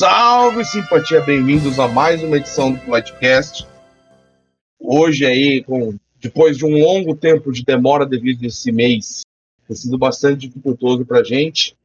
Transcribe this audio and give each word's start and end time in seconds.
Salve 0.00 0.64
simpatia, 0.64 1.20
bem-vindos 1.20 1.78
a 1.78 1.86
mais 1.86 2.22
uma 2.22 2.38
edição 2.38 2.72
do 2.72 2.80
podcast. 2.86 3.68
Hoje 4.78 5.26
aí, 5.26 5.62
com, 5.62 5.94
depois 6.18 6.56
de 6.56 6.64
um 6.64 6.82
longo 6.82 7.14
tempo 7.14 7.52
de 7.52 7.62
demora 7.62 8.06
devido 8.06 8.42
a 8.42 8.46
esse 8.46 8.72
mês, 8.72 9.20
tem 9.68 9.76
sido 9.76 9.98
bastante 9.98 10.48
dificultoso 10.48 11.04
pra 11.04 11.22
gente. 11.22 11.76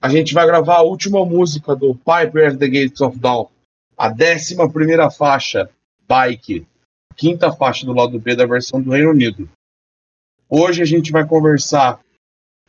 A 0.00 0.08
gente 0.08 0.32
vai 0.32 0.46
gravar 0.46 0.76
a 0.76 0.82
última 0.82 1.26
música 1.26 1.76
do 1.76 1.94
Piper 1.94 2.52
at 2.52 2.58
the 2.58 2.68
Gates 2.68 3.02
of 3.02 3.18
Dawn, 3.18 3.48
a 3.98 4.08
décima 4.08 4.72
primeira 4.72 5.10
faixa, 5.10 5.68
Bike, 6.08 6.66
quinta 7.14 7.52
faixa 7.52 7.84
do 7.84 7.92
lado 7.92 8.18
B 8.18 8.34
da 8.34 8.46
versão 8.46 8.80
do 8.80 8.92
Reino 8.92 9.10
Unido. 9.10 9.46
Hoje 10.48 10.80
a 10.80 10.86
gente 10.86 11.12
vai 11.12 11.26
conversar, 11.26 12.00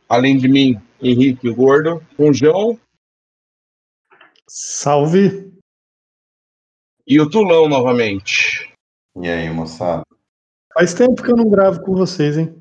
além 0.06 0.36
de 0.36 0.46
mim, 0.46 0.78
Henrique 1.00 1.50
Gordo, 1.50 2.04
com 2.18 2.28
o 2.28 2.34
João 2.34 2.78
Salve! 4.56 5.52
E 7.04 7.20
o 7.20 7.28
Tulão 7.28 7.68
novamente. 7.68 8.72
E 9.20 9.28
aí, 9.28 9.50
moçada? 9.50 10.04
Faz 10.72 10.94
tempo 10.94 11.20
que 11.20 11.32
eu 11.32 11.36
não 11.36 11.50
gravo 11.50 11.80
com 11.82 11.92
vocês, 11.96 12.38
hein? 12.38 12.54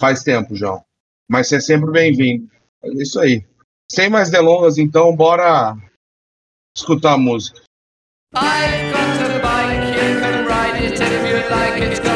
Faz 0.00 0.24
tempo, 0.24 0.56
João. 0.56 0.82
Mas 1.30 1.46
você 1.46 1.56
é 1.56 1.60
sempre 1.60 1.88
bem-vindo. 1.92 2.50
É 2.82 2.88
isso 2.94 3.20
aí. 3.20 3.46
Sem 3.88 4.10
mais 4.10 4.28
delongas, 4.28 4.76
então, 4.76 5.14
bora 5.14 5.76
escutar 6.76 7.12
a 7.12 7.18
música. 7.18 7.62
I've 8.34 8.90
got 8.90 9.30
a 9.30 9.38
bike, 9.38 9.86
you 9.86 10.20
can 10.20 10.46
ride 10.48 10.84
it 10.84 11.00
if 11.00 11.28
you 11.28 11.48
like. 11.48 11.80
It's 11.80 12.09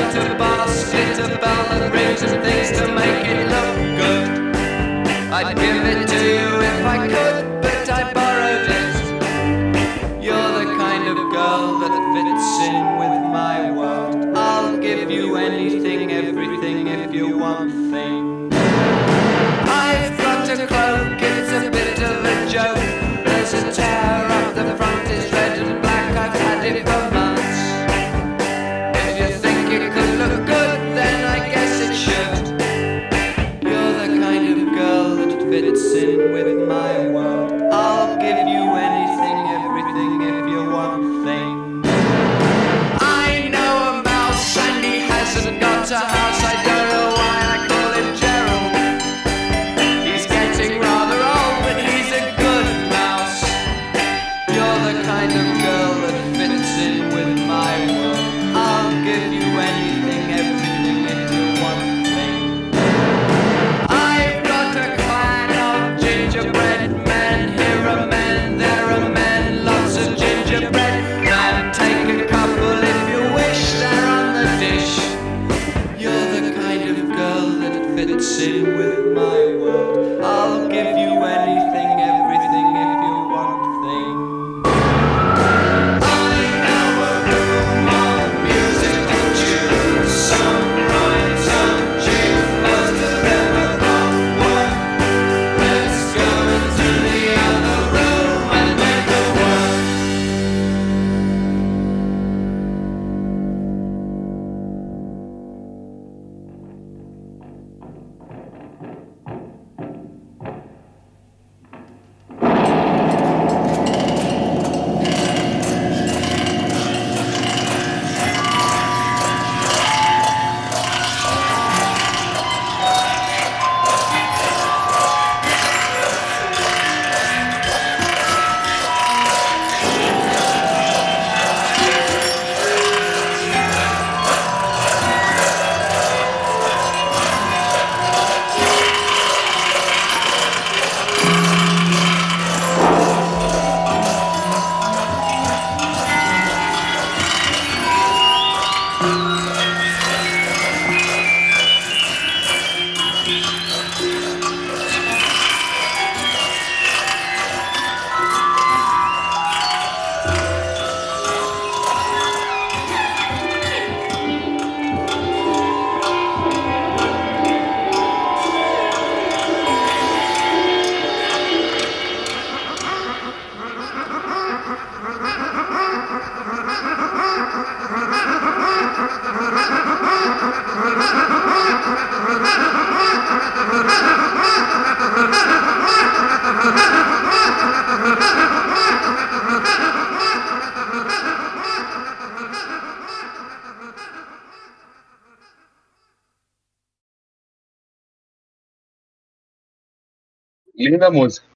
Linda 200.85 201.11
música. 201.11 201.47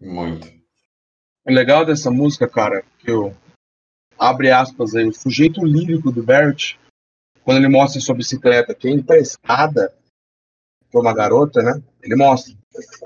Muito. 0.00 0.48
O 1.46 1.52
legal 1.52 1.84
dessa 1.84 2.10
música, 2.10 2.48
cara, 2.48 2.84
que 2.98 3.10
eu 3.10 3.36
abre 4.18 4.50
aspas 4.50 4.94
aí, 4.94 5.06
o 5.06 5.12
sujeito 5.12 5.64
lírico 5.64 6.10
do 6.10 6.22
Bert, 6.22 6.76
quando 7.44 7.58
ele 7.58 7.68
mostra 7.68 8.00
sua 8.00 8.16
bicicleta, 8.16 8.74
que 8.74 8.88
é 8.88 8.90
emprestada 8.90 9.94
por 10.90 11.02
uma 11.02 11.14
garota, 11.14 11.62
né? 11.62 11.80
Ele 12.02 12.16
mostra. 12.16 12.52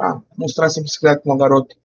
Ah, 0.00 0.20
mostrar 0.38 0.66
essa 0.66 0.80
bicicleta 0.80 1.20
pra 1.20 1.32
uma 1.32 1.38
garota. 1.38 1.76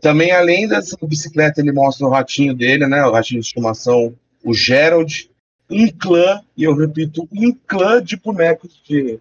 Também, 0.00 0.32
além 0.32 0.66
dessa 0.66 0.96
bicicleta, 1.02 1.60
ele 1.60 1.72
mostra 1.72 2.06
o 2.06 2.10
ratinho 2.10 2.54
dele, 2.54 2.86
né? 2.86 3.04
O 3.04 3.12
ratinho 3.12 3.40
de 3.40 3.46
estimação, 3.46 4.16
o 4.42 4.54
Gerald, 4.54 5.30
um 5.70 5.90
clã, 5.90 6.42
e 6.56 6.64
eu 6.64 6.74
repito, 6.74 7.28
um 7.30 7.52
clã 7.52 8.02
de 8.02 8.16
bonecos 8.16 8.82
de, 8.82 9.20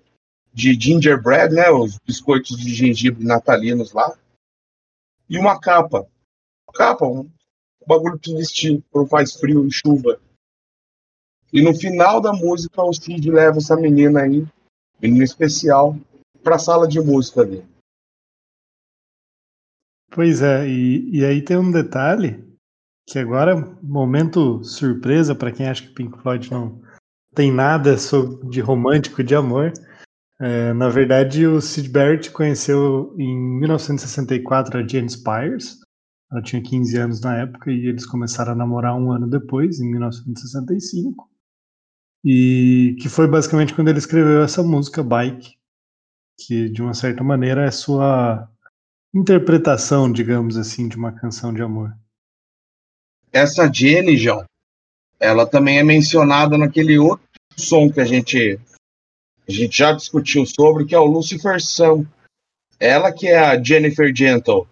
de 0.53 0.73
gingerbread, 0.73 1.53
né? 1.53 1.69
Os 1.69 1.97
biscoitos 1.99 2.57
de 2.57 2.73
gengibre 2.73 3.23
natalinos 3.23 3.93
lá. 3.93 4.17
E 5.29 5.37
uma 5.37 5.59
capa. 5.59 6.07
Capa, 6.73 7.05
um 7.05 7.29
bagulho 7.87 8.19
pra 8.19 8.33
vestir 8.33 8.83
quando 8.91 9.07
faz 9.07 9.33
frio 9.33 9.67
e 9.67 9.71
chuva. 9.71 10.19
E 11.51 11.61
no 11.61 11.75
final 11.75 12.21
da 12.21 12.31
música, 12.31 12.81
o 12.81 12.93
Cid 12.93 13.29
leva 13.29 13.57
essa 13.57 13.75
menina 13.75 14.21
aí, 14.21 14.45
menina 15.01 15.23
especial, 15.23 15.97
pra 16.41 16.57
sala 16.57 16.87
de 16.87 16.99
música 17.01 17.45
dele. 17.45 17.65
Pois 20.09 20.41
é, 20.41 20.67
e, 20.67 21.19
e 21.19 21.25
aí 21.25 21.41
tem 21.41 21.57
um 21.57 21.71
detalhe 21.71 22.51
que 23.05 23.19
agora, 23.19 23.55
momento 23.81 24.63
surpresa 24.63 25.35
para 25.35 25.51
quem 25.51 25.67
acha 25.67 25.83
que 25.83 25.93
Pink 25.93 26.17
Floyd 26.19 26.49
não 26.51 26.81
tem 27.33 27.51
nada 27.51 27.95
de 28.49 28.61
romântico 28.61 29.23
de 29.23 29.35
amor. 29.35 29.73
É, 30.41 30.73
na 30.73 30.89
verdade, 30.89 31.45
o 31.45 31.61
Sid 31.61 31.87
Barrett 31.89 32.31
conheceu 32.31 33.15
em 33.15 33.37
1964 33.59 34.79
a 34.79 34.87
Jane 34.87 35.07
Spires. 35.07 35.79
Ela 36.31 36.41
tinha 36.41 36.63
15 36.63 36.97
anos 36.97 37.21
na 37.21 37.37
época 37.37 37.71
e 37.71 37.85
eles 37.85 38.07
começaram 38.07 38.53
a 38.53 38.55
namorar 38.55 38.95
um 38.95 39.11
ano 39.11 39.29
depois, 39.29 39.79
em 39.79 39.87
1965. 39.91 41.29
E 42.25 42.95
que 42.99 43.07
foi 43.07 43.27
basicamente 43.27 43.75
quando 43.75 43.89
ele 43.89 43.99
escreveu 43.99 44.41
essa 44.41 44.63
música, 44.63 45.03
Bike, 45.03 45.53
que 46.39 46.69
de 46.69 46.81
uma 46.81 46.95
certa 46.95 47.23
maneira 47.23 47.63
é 47.63 47.69
sua 47.69 48.49
interpretação, 49.13 50.11
digamos 50.11 50.57
assim, 50.57 50.87
de 50.87 50.97
uma 50.97 51.11
canção 51.11 51.53
de 51.53 51.61
amor. 51.61 51.95
Essa 53.31 53.71
Jenny, 53.71 54.17
João, 54.17 54.43
ela 55.19 55.45
também 55.45 55.77
é 55.77 55.83
mencionada 55.83 56.57
naquele 56.57 56.97
outro 56.97 57.27
som 57.55 57.91
que 57.91 58.01
a 58.01 58.05
gente 58.05 58.59
a 59.47 59.51
gente 59.51 59.77
já 59.77 59.91
discutiu 59.91 60.45
sobre, 60.45 60.85
que 60.85 60.95
é 60.95 60.99
o 60.99 61.05
Lucifer 61.05 61.61
Sun. 61.61 62.05
Ela 62.79 63.11
que 63.11 63.27
é 63.27 63.37
a 63.37 63.61
Jennifer 63.61 64.11
Gentle. 64.15 64.67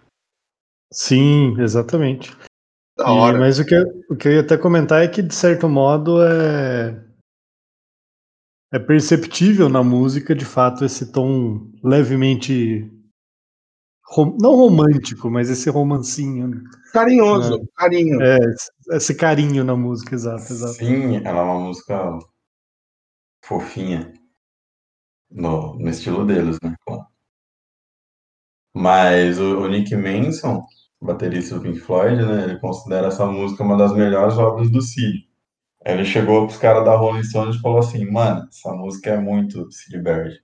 Sim, 0.92 1.60
exatamente. 1.62 2.36
Da 2.98 3.06
E- 3.06 3.12
hora. 3.12 3.38
mas 3.40 3.60
o 3.60 3.66
que, 3.66 3.76
eu- 3.76 4.04
o 4.10 4.16
que 4.16 4.28
eu 4.28 4.32
ia 4.34 4.42
até 4.42 4.58
comentar 4.58 5.04
é 5.04 5.08
que, 5.08 5.22
de 5.22 5.34
certo 5.36 5.70
modo, 5.70 6.22
é, 6.24 7.06
é 8.74 8.80
perceptível 8.80 9.70
na 9.70 9.84
música, 9.84 10.34
de 10.36 10.46
fato, 10.46 10.84
esse 10.86 11.12
tom 11.12 11.72
levemente. 11.84 12.90
rom- 14.12 14.36
não 14.42 14.56
romântico, 14.56 15.30
mas 15.30 15.52
esse 15.52 15.70
romancinho. 15.70 16.48
né? 16.48 16.64
Carinhoso, 16.92 17.64
carinho. 17.76 18.20
É, 18.22 18.38
esse- 18.38 18.72
esse 18.92 19.16
carinho 19.16 19.64
na 19.64 19.76
música, 19.76 20.16
exato, 20.16 20.52
exato. 20.52 20.74
Sim, 20.74 21.18
ela 21.18 21.40
é 21.42 21.44
uma 21.44 21.60
música 21.60 22.18
fofinha. 23.46 24.12
No, 25.32 25.76
no 25.76 25.90
estilo 25.90 26.26
deles, 26.26 26.58
né? 26.64 26.76
Mas 28.74 29.40
o, 29.40 29.60
o 29.60 29.68
Nick 29.68 29.96
Manson, 29.96 30.64
baterista 31.02 31.56
do 31.56 31.62
Pink 31.62 31.80
Floyd, 31.80 32.22
né? 32.26 32.44
Ele 32.46 32.60
considera 32.60 33.08
essa 33.08 33.26
música 33.26 33.64
uma 33.64 33.78
das 33.78 33.94
melhores 33.94 34.38
obras 34.38 34.70
do. 34.72 34.80
Aí 35.86 35.94
ele 35.94 36.06
chegou 36.06 36.46
pros 36.46 36.60
caras 36.60 36.84
da 36.84 36.96
Rolling 36.96 37.24
Stones 37.24 37.56
e 37.56 37.62
falou 37.62 37.80
assim, 37.80 38.06
mano, 38.06 38.48
essa 38.50 38.74
música 38.74 39.12
é 39.12 39.18
muito 39.18 39.72
Sid 39.72 40.02
Barrett. 40.02 40.42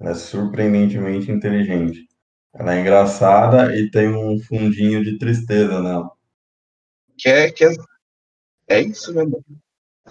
Ela 0.00 0.10
é 0.10 0.14
surpreendentemente 0.14 1.30
inteligente. 1.30 2.08
Ela 2.54 2.74
é 2.74 2.80
engraçada 2.80 3.76
e 3.76 3.90
tem 3.90 4.08
um 4.08 4.38
fundinho 4.40 5.04
de 5.04 5.18
tristeza 5.18 5.82
nela. 5.82 6.10
Que 7.18 7.28
é, 7.28 7.50
que 7.50 7.64
é, 7.64 7.70
é 8.68 8.80
isso, 8.80 9.12
né? 9.12 9.24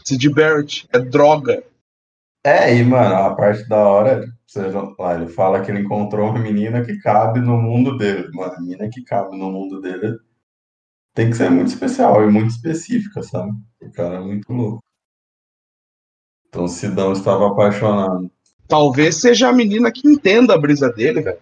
Sid 0.06 0.30
Barrett, 0.30 0.88
é 0.94 1.00
droga. 1.00 1.64
É, 2.48 2.74
e, 2.74 2.82
mano, 2.82 3.14
a 3.14 3.36
parte 3.36 3.68
da 3.68 3.76
hora, 3.76 4.26
seja 4.48 4.80
lá, 4.98 5.16
ele 5.16 5.28
fala 5.28 5.60
que 5.62 5.70
ele 5.70 5.82
encontrou 5.82 6.30
uma 6.30 6.40
menina 6.40 6.82
que 6.82 6.98
cabe 7.00 7.42
no 7.42 7.58
mundo 7.62 7.98
dele. 7.98 8.30
Mano, 8.34 8.54
a 8.54 8.60
menina 8.62 8.88
que 8.90 9.04
cabe 9.04 9.38
no 9.38 9.52
mundo 9.52 9.82
dele 9.82 10.18
tem 11.14 11.30
que 11.30 11.36
ser 11.36 11.50
muito 11.50 11.68
especial 11.68 12.24
e 12.24 12.32
muito 12.32 12.52
específica, 12.52 13.22
sabe? 13.22 13.52
O 13.82 13.92
cara 13.92 14.16
é 14.16 14.20
muito 14.22 14.50
louco. 14.54 14.82
Então, 16.48 16.64
o 16.64 16.68
Sidão 16.70 17.12
estava 17.12 17.48
apaixonado. 17.48 18.32
Talvez 18.66 19.20
seja 19.20 19.50
a 19.50 19.54
menina 19.54 19.92
que 19.92 20.08
entenda 20.08 20.54
a 20.54 20.58
brisa 20.58 20.90
dele, 20.90 21.22
velho. 21.22 21.42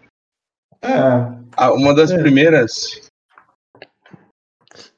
É, 0.82 1.46
Ah, 1.58 1.72
Uma 1.72 1.94
das 1.94 2.10
É. 2.12 2.18
primeiras. 2.18 3.10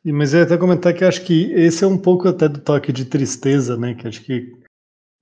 Mas 0.05 0.33
eu 0.33 0.39
ia 0.39 0.45
até 0.45 0.57
comentar 0.57 0.93
que 0.93 1.03
acho 1.03 1.23
que 1.25 1.51
esse 1.51 1.83
é 1.83 1.87
um 1.87 1.97
pouco 1.97 2.29
até 2.29 2.47
do 2.47 2.59
toque 2.61 2.93
de 2.93 3.03
tristeza, 3.05 3.75
né? 3.77 3.93
Que 3.93 4.07
acho 4.07 4.23
que 4.23 4.55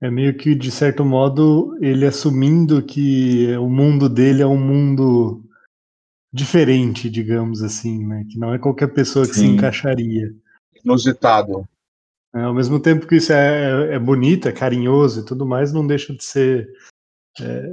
é 0.00 0.10
meio 0.10 0.36
que, 0.36 0.54
de 0.54 0.70
certo 0.70 1.04
modo, 1.04 1.76
ele 1.80 2.04
assumindo 2.06 2.82
que 2.82 3.56
o 3.56 3.68
mundo 3.68 4.08
dele 4.08 4.42
é 4.42 4.46
um 4.46 4.58
mundo 4.60 5.42
diferente, 6.32 7.08
digamos 7.08 7.62
assim, 7.62 8.06
né? 8.06 8.24
Que 8.30 8.38
não 8.38 8.52
é 8.52 8.58
qualquer 8.58 8.88
pessoa 8.92 9.26
que 9.26 9.34
se 9.34 9.40
Sim. 9.40 9.54
encaixaria. 9.54 10.34
Inusitado. 10.84 11.66
né? 12.34 12.44
Ao 12.44 12.52
mesmo 12.54 12.78
tempo 12.78 13.06
que 13.06 13.16
isso 13.16 13.32
é, 13.32 13.94
é 13.94 13.98
bonito, 13.98 14.46
é 14.48 14.52
carinhoso 14.52 15.20
e 15.20 15.24
tudo 15.24 15.46
mais, 15.46 15.72
não 15.72 15.86
deixa 15.86 16.14
de 16.14 16.22
ser. 16.24 16.68
é, 17.40 17.72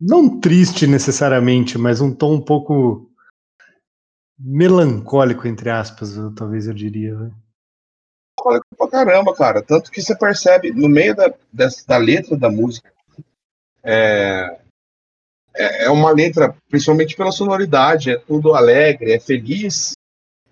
não 0.00 0.38
triste 0.40 0.86
necessariamente, 0.86 1.78
mas 1.78 2.00
um 2.00 2.12
tom 2.14 2.34
um 2.34 2.40
pouco 2.40 3.10
melancólico, 4.38 5.46
entre 5.48 5.70
aspas, 5.70 6.16
eu- 6.16 6.34
talvez 6.34 6.66
eu 6.66 6.74
diria. 6.74 7.14
né? 7.18 7.30
Olha 8.46 8.60
pra 8.78 8.88
caramba, 8.88 9.34
cara. 9.34 9.60
Tanto 9.62 9.90
que 9.90 10.00
você 10.00 10.16
percebe 10.16 10.70
no 10.72 10.88
meio 10.88 11.14
da, 11.14 11.32
dessa- 11.52 11.84
da 11.86 11.96
letra 11.96 12.36
da 12.36 12.48
música. 12.50 12.90
É, 13.84 14.58
é 15.54 15.84
é 15.86 15.90
uma 15.90 16.10
letra, 16.10 16.54
principalmente 16.68 17.16
pela 17.16 17.32
sonoridade, 17.32 18.10
é 18.10 18.16
tudo 18.18 18.54
alegre, 18.54 19.12
é 19.12 19.20
feliz. 19.20 19.92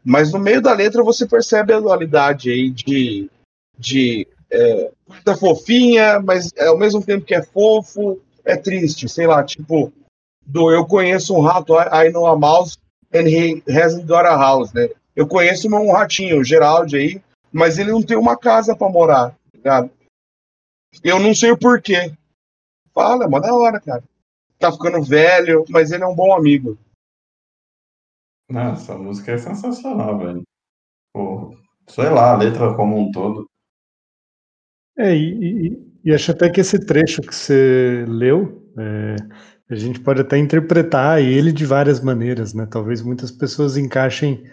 Mas 0.04 0.32
no 0.32 0.38
meio 0.38 0.62
da 0.62 0.72
letra 0.72 1.02
você 1.02 1.26
percebe 1.26 1.72
a 1.74 1.80
dualidade 1.80 2.50
aí 2.50 2.70
de, 2.70 3.30
de 3.78 4.26
é, 4.50 4.90
fofinha, 5.36 6.20
mas 6.20 6.50
ao 6.58 6.78
mesmo 6.78 7.04
tempo 7.04 7.24
que 7.26 7.34
é 7.34 7.42
fofo, 7.42 8.20
é 8.44 8.56
triste. 8.56 9.08
Sei 9.08 9.26
lá, 9.26 9.42
tipo, 9.44 9.92
do 10.46 10.72
eu 10.72 10.86
conheço 10.86 11.34
um 11.36 11.40
rato, 11.42 11.74
I, 11.74 12.08
I 12.08 12.12
know 12.12 12.26
a 12.26 12.36
mouse, 12.38 12.78
and 13.14 13.28
he 13.28 13.62
a 14.26 14.36
house, 14.36 14.72
né? 14.72 14.88
Eu 15.16 15.26
conheço 15.26 15.68
um 15.68 15.92
ratinho, 15.92 16.40
o 16.40 16.44
Geraldi 16.44 16.96
aí, 16.96 17.22
mas 17.54 17.78
ele 17.78 17.92
não 17.92 18.02
tem 18.02 18.16
uma 18.16 18.36
casa 18.36 18.76
pra 18.76 18.88
morar, 18.88 19.30
tá 19.30 19.38
ligado? 19.54 19.90
Eu 21.02 21.18
não 21.20 21.34
sei 21.34 21.50
o 21.52 21.58
porquê. 21.58 22.12
Fala, 22.92 23.24
é 23.24 23.28
mó 23.28 23.38
da 23.40 23.54
hora, 23.54 23.80
cara. 23.80 24.02
Tá 24.58 24.70
ficando 24.72 25.02
velho, 25.02 25.64
mas 25.68 25.90
ele 25.92 26.02
é 26.04 26.06
um 26.06 26.14
bom 26.14 26.34
amigo. 26.34 26.76
não, 28.50 28.72
essa 28.72 28.96
música 28.96 29.32
é 29.32 29.38
sensacional, 29.38 30.18
velho. 30.18 30.42
Pô, 31.12 31.56
sei 31.88 32.08
lá, 32.10 32.32
a 32.32 32.36
letra 32.36 32.74
como 32.74 32.98
um 32.98 33.10
todo. 33.10 33.46
É, 34.96 35.14
e, 35.14 35.68
e- 35.68 35.94
e 36.04 36.12
acho 36.14 36.30
até 36.32 36.50
que 36.50 36.60
esse 36.60 36.84
trecho 36.84 37.22
que 37.22 37.34
você 37.34 38.04
leu, 38.06 38.70
é, 38.78 39.16
a 39.70 39.74
gente 39.74 39.98
pode 40.00 40.20
até 40.20 40.36
interpretar 40.38 41.20
ele 41.20 41.50
de 41.52 41.64
várias 41.66 42.00
maneiras, 42.00 42.52
né? 42.54 42.66
Talvez 42.70 43.02
muitas 43.02 43.30
pessoas 43.32 43.76
encaixem 43.76 44.44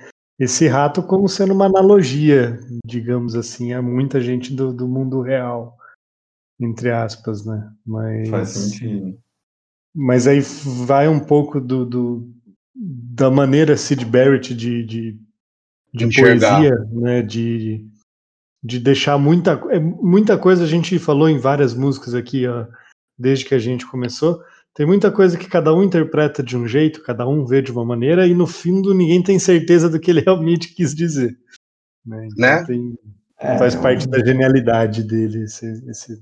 esse 0.42 0.68
rato 0.68 1.04
como 1.04 1.30
sendo 1.30 1.54
uma 1.54 1.66
analogia, 1.68 2.60
digamos 2.86 3.36
assim, 3.36 3.74
a 3.74 3.82
muita 3.82 4.20
gente 4.20 4.54
do, 4.54 4.74
do 4.74 4.88
mundo 4.88 5.22
real, 5.22 5.78
entre 6.60 6.90
aspas, 6.92 7.46
né? 7.46 7.72
Mas, 7.86 8.30
Faz 8.30 8.50
sentido. 8.50 9.20
mas 9.96 10.26
aí 10.28 10.40
vai 10.86 11.08
um 11.08 11.20
pouco 11.20 11.62
do, 11.62 11.86
do- 11.86 12.34
da 12.76 13.30
maneira 13.30 13.78
Sid 13.78 14.04
Barrett 14.06 14.56
de, 14.56 14.84
de, 14.84 15.20
de 15.94 16.06
Enxergar. 16.06 16.56
poesia, 16.58 16.76
né? 16.92 17.22
De, 17.22 17.86
de 18.64 18.80
deixar 18.80 19.18
muita, 19.20 19.52
é, 19.70 19.80
muita 19.80 20.38
coisa 20.38 20.64
a 20.64 20.68
gente 20.68 20.98
falou 20.98 21.30
em 21.30 21.38
várias 21.38 21.74
músicas 21.76 22.16
aqui, 22.16 22.48
ó, 22.48 22.66
desde 23.18 23.46
que 23.46 23.54
a 23.54 23.60
gente 23.60 23.86
começou. 23.86 24.42
Tem 24.74 24.86
muita 24.86 25.12
coisa 25.12 25.38
que 25.38 25.50
cada 25.50 25.74
um 25.74 25.84
interpreta 25.84 26.42
de 26.42 26.56
um 26.58 26.66
jeito, 26.68 27.04
cada 27.04 27.28
um 27.28 27.46
vê 27.46 27.62
de 27.62 27.72
uma 27.72 27.84
maneira, 27.84 28.26
e 28.26 28.34
no 28.34 28.48
fundo 28.48 28.94
ninguém 28.94 29.22
tem 29.22 29.38
certeza 29.38 29.90
do 29.90 30.00
que 30.00 30.10
ele 30.12 30.22
realmente 30.26 30.74
quis 30.74 30.96
dizer. 30.96 31.38
Né? 32.06 32.28
Então 32.28 32.38
Né? 32.38 32.64
tem- 32.66 32.98
É, 33.38 33.58
faz 33.58 33.76
parte 33.76 34.08
da 34.08 34.24
genialidade 34.24 35.04
dele. 35.04 35.44
Esse, 35.44 35.66
esse- 35.90 36.22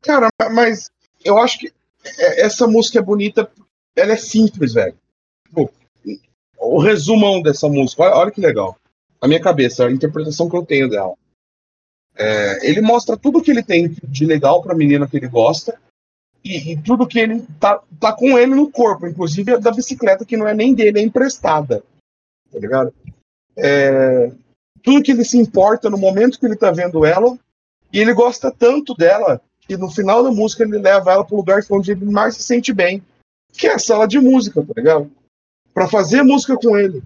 Cara, 0.00 0.28
mas 0.52 0.88
eu 1.24 1.36
acho 1.38 1.58
que 1.58 1.72
é- 2.18 2.42
essa 2.42 2.66
música 2.66 2.98
é 2.98 3.02
bonita, 3.02 3.50
ela 3.96 4.12
é 4.12 4.16
simples, 4.16 4.72
velho. 4.74 4.96
Tipo, 5.48 5.70
o 6.58 6.80
resumão 6.80 7.42
dessa 7.42 7.68
música, 7.68 8.02
olha, 8.04 8.14
olha 8.14 8.30
que 8.30 8.40
legal. 8.40 8.76
A 9.20 9.26
minha 9.28 9.40
cabeça, 9.40 9.86
a 9.86 9.90
interpretação 9.92 10.48
que 10.48 10.56
eu 10.56 10.64
tenho 10.64 10.88
dela. 10.88 11.14
É, 12.16 12.70
ele 12.70 12.80
mostra 12.80 13.16
tudo 13.16 13.42
que 13.42 13.50
ele 13.50 13.62
tem 13.62 13.88
de 14.04 14.24
legal 14.24 14.62
pra 14.62 14.74
menina 14.74 15.08
que 15.08 15.16
ele 15.16 15.26
gosta 15.28 15.76
e, 16.44 16.72
e 16.72 16.82
tudo 16.82 17.06
que 17.06 17.18
ele 17.18 17.46
tá, 17.58 17.82
tá 17.98 18.12
com 18.12 18.38
ele 18.38 18.54
no 18.54 18.70
corpo, 18.70 19.06
inclusive 19.06 19.54
a 19.54 19.56
da 19.56 19.70
bicicleta 19.72 20.24
que 20.24 20.36
não 20.36 20.46
é 20.46 20.52
nem 20.52 20.74
dele, 20.74 21.00
é 21.00 21.02
emprestada. 21.02 21.82
Tá 22.52 22.58
ligado? 22.58 22.92
É, 23.56 24.30
tudo 24.82 25.02
que 25.02 25.12
ele 25.12 25.24
se 25.24 25.38
importa 25.38 25.88
no 25.88 25.96
momento 25.96 26.38
que 26.38 26.44
ele 26.44 26.56
tá 26.56 26.70
vendo 26.70 27.04
ela 27.04 27.38
e 27.92 27.98
ele 27.98 28.12
gosta 28.12 28.50
tanto 28.50 28.94
dela 28.94 29.40
que 29.60 29.76
no 29.76 29.90
final 29.90 30.22
da 30.22 30.30
música 30.30 30.62
ele 30.62 30.78
leva 30.78 31.12
ela 31.12 31.24
pro 31.24 31.36
lugar 31.36 31.62
onde 31.70 31.92
ele 31.92 32.04
mais 32.04 32.36
se 32.36 32.42
sente 32.42 32.72
bem, 32.72 33.02
que 33.52 33.66
é 33.66 33.74
a 33.74 33.78
sala 33.78 34.06
de 34.06 34.20
música, 34.20 34.62
tá 34.62 34.72
ligado? 34.76 35.10
Pra 35.72 35.88
fazer 35.88 36.22
música 36.22 36.56
com 36.56 36.76
ele. 36.76 37.02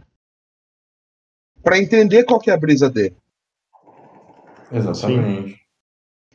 Pra 1.63 1.79
entender 1.79 2.25
qual 2.25 2.41
que 2.41 2.51
é 2.51 2.55
a 2.55 2.59
brisa 2.59 2.91
dele. 2.91 3.15
Exatamente. 4.73 5.61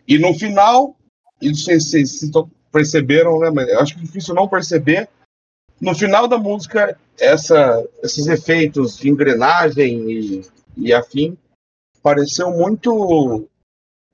E 0.08 0.18
no 0.18 0.34
final, 0.34 0.96
se 1.42 1.80
vocês 1.80 2.20
to- 2.32 2.50
perceberam, 2.74 3.40
né? 3.40 3.52
Mas 3.52 3.70
acho 3.74 3.98
difícil 3.98 4.34
não 4.34 4.48
perceber. 4.48 5.08
no 5.80 5.94
final 5.94 6.28
da 6.28 6.38
música, 6.38 6.98
essa, 7.20 7.88
esses 8.02 8.26
efeitos 8.28 8.98
de 8.98 9.10
engrenagem 9.10 10.12
e, 10.12 10.42
e 10.76 10.94
afim 10.94 11.38
pareceu 12.02 12.52
muito. 12.52 13.48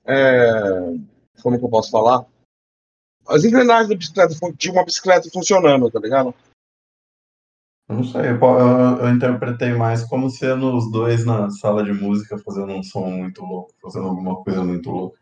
É, 0.05 0.51
como 1.41 1.57
que 1.57 1.65
eu 1.65 1.69
posso 1.69 1.89
falar? 1.89 2.25
As 3.27 3.43
engrenagens 3.43 3.89
da 3.89 3.95
bicicleta 3.95 4.35
de 4.57 4.71
uma 4.71 4.83
bicicleta 4.83 5.29
funcionando, 5.31 5.89
tá 5.89 5.99
ligado? 5.99 6.33
Não 7.87 8.03
sei, 8.03 8.21
eu, 8.21 8.35
eu, 8.35 8.97
eu, 9.01 9.09
interpretei 9.09 9.73
mais 9.73 10.03
como 10.03 10.29
sendo 10.29 10.75
os 10.75 10.91
dois 10.91 11.25
na 11.25 11.49
sala 11.49 11.83
de 11.83 11.91
música 11.91 12.37
fazendo 12.37 12.71
um 12.73 12.83
som 12.83 13.09
muito 13.09 13.41
louco, 13.41 13.73
fazendo 13.81 14.07
alguma 14.07 14.43
coisa 14.43 14.63
muito 14.63 14.91
louca. 14.91 15.18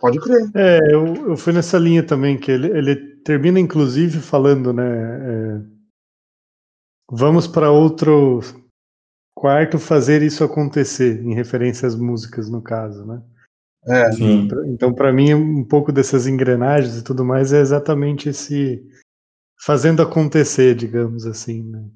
Pode 0.00 0.18
crer. 0.20 0.50
É, 0.54 0.94
eu, 0.94 1.30
eu 1.30 1.36
fui 1.36 1.52
nessa 1.52 1.78
linha 1.78 2.02
também, 2.02 2.38
que 2.38 2.50
ele, 2.50 2.68
ele 2.68 2.96
termina 3.22 3.60
inclusive 3.60 4.20
falando, 4.20 4.72
né? 4.72 4.82
É, 4.82 5.62
vamos 7.10 7.46
para 7.46 7.70
outro 7.70 8.40
quarto 9.34 9.78
fazer 9.78 10.22
isso 10.22 10.42
acontecer, 10.42 11.22
em 11.22 11.34
referência 11.34 11.86
às 11.86 11.94
músicas, 11.94 12.50
no 12.50 12.62
caso, 12.62 13.06
né? 13.06 13.22
É. 13.86 14.12
Sim. 14.12 14.48
Então, 14.66 14.92
para 14.92 15.12
mim, 15.12 15.32
um 15.34 15.64
pouco 15.64 15.90
dessas 15.90 16.26
engrenagens 16.26 16.96
e 16.98 17.04
tudo 17.04 17.24
mais 17.24 17.52
é 17.52 17.60
exatamente 17.60 18.28
esse 18.28 18.82
fazendo 19.64 20.02
acontecer, 20.02 20.74
digamos 20.74 21.26
assim, 21.26 21.62
né? 21.62 21.88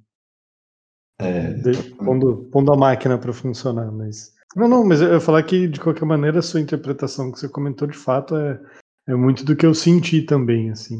É, 1.19 1.53
De, 1.53 1.95
pondo, 1.95 2.49
pondo 2.51 2.73
a 2.73 2.77
máquina 2.77 3.17
para 3.17 3.33
funcionar, 3.33 3.91
mas 3.93 4.34
não, 4.55 4.69
não, 4.69 4.85
mas 4.85 5.01
eu 5.01 5.15
ia 5.15 5.21
falar 5.21 5.43
que 5.43 5.67
de 5.69 5.81
qualquer 5.81 6.05
maneira 6.05 6.39
a 6.39 6.43
sua 6.43 6.61
interpretação 6.61 7.33
que 7.33 7.39
você 7.39 7.49
comentou 7.49 7.89
de 7.89 7.97
fato 7.97 8.37
é, 8.37 8.61
é 9.09 9.15
muito 9.15 9.45
do 9.45 9.57
que 9.57 9.67
eu 9.67 9.75
senti 9.75 10.23
também, 10.23 10.71
assim, 10.71 10.97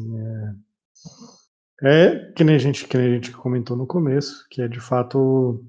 é, 1.81 2.09
é 2.09 2.31
que 2.33 2.43
nem 2.43 2.55
a 2.55 2.59
gente 2.59 2.87
que 2.87 2.97
nem 2.97 3.07
a 3.07 3.13
gente 3.15 3.31
comentou 3.31 3.77
no 3.77 3.87
começo, 3.87 4.45
que 4.49 4.61
é 4.61 4.67
de 4.67 4.79
fato 4.79 5.63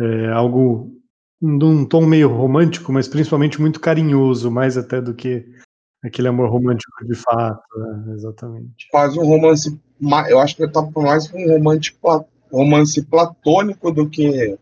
é, 0.00 0.28
algo 0.28 0.98
de 1.40 1.64
um 1.64 1.84
tom 1.84 2.06
meio 2.06 2.28
romântico, 2.28 2.92
mas 2.92 3.08
principalmente 3.08 3.60
muito 3.60 3.80
carinhoso, 3.80 4.50
mais 4.50 4.78
até 4.78 5.00
do 5.00 5.14
que 5.14 5.44
aquele 6.04 6.28
amor 6.28 6.48
romântico 6.48 7.04
de 7.04 7.14
fato, 7.14 7.62
é, 8.08 8.12
exatamente. 8.12 8.88
Quase 8.90 9.18
um 9.18 9.24
romance, 9.24 9.80
eu 10.28 10.38
acho 10.38 10.56
que 10.56 10.62
ele 10.62 10.72
tá 10.72 10.82
mais 10.96 11.32
um 11.32 11.52
romance, 11.52 11.94
romance 12.50 13.02
platônico 13.02 13.90
do 13.90 14.08
que 14.08 14.56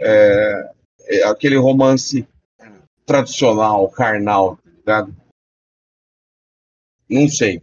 é, 0.00 0.70
é 1.08 1.24
aquele 1.24 1.56
romance 1.56 2.26
tradicional, 3.06 3.88
carnal, 3.90 4.56
tá 4.56 4.70
ligado? 4.76 5.16
Não 7.08 7.26
sei. 7.28 7.60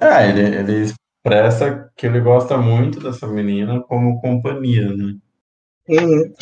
É, 0.00 0.28
ele, 0.28 0.56
ele 0.56 0.84
expressa 0.84 1.90
que 1.96 2.06
ele 2.06 2.20
gosta 2.20 2.56
muito 2.56 3.00
dessa 3.00 3.26
menina 3.26 3.80
como 3.82 4.20
companhia, 4.20 4.88
né? 4.94 5.16
Uhum. 5.88 6.32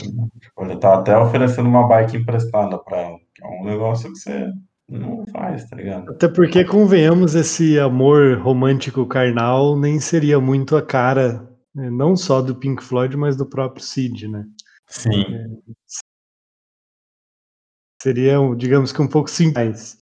Tipo, 0.40 0.64
ele 0.64 0.76
tá 0.76 0.99
até 0.99 1.16
oferecendo 1.16 1.68
uma 1.68 1.88
bike 1.88 2.16
emprestada 2.16 2.78
pra 2.78 2.99
ela, 2.99 3.18
que 3.35 3.44
é 3.44 3.49
um 3.49 3.64
negócio 3.64 4.12
que 4.12 4.18
você 4.18 4.52
não 4.88 5.25
faz, 5.32 5.68
tá 5.68 5.76
ligado? 5.76 6.11
Até 6.11 6.28
porque, 6.28 6.64
convenhamos, 6.64 7.35
esse 7.35 7.78
amor 7.78 8.38
romântico 8.38 9.06
carnal 9.06 9.76
nem 9.76 9.99
seria 9.99 10.40
muito 10.40 10.76
a 10.76 10.82
cara, 10.82 11.49
não 11.75 12.17
só 12.17 12.43
do 12.43 12.55
Pink 12.55 12.83
Floyd, 12.83 13.17
mas 13.17 13.37
do 13.37 13.47
próprio 13.47 13.85
Sid, 13.85 14.29
né? 14.29 14.47
Sim. 14.87 15.62
Seria, 18.02 18.37
digamos 18.57 18.93
que 18.93 19.00
um 19.00 19.09
pouco 19.09 19.31
simples. 19.31 19.99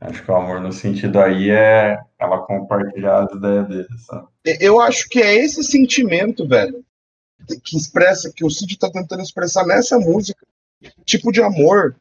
Acho 0.00 0.24
que 0.24 0.30
o 0.30 0.36
amor 0.36 0.60
no 0.60 0.72
sentido 0.72 1.18
aí 1.20 1.50
é 1.50 1.98
ela 2.18 2.44
compartilhar 2.44 3.24
as 3.24 3.32
ideias 3.32 3.68
dele, 3.68 3.98
sabe? 4.06 4.28
Eu 4.60 4.80
acho 4.80 5.08
que 5.08 5.20
é 5.20 5.34
esse 5.34 5.64
sentimento, 5.64 6.46
velho, 6.46 6.84
que 7.64 7.76
expressa, 7.76 8.32
que 8.32 8.44
o 8.44 8.50
Cid 8.50 8.78
tá 8.78 8.90
tentando 8.90 9.22
expressar 9.22 9.66
nessa 9.66 9.98
música. 9.98 10.46
Tipo 11.04 11.32
de 11.32 11.42
amor 11.42 11.96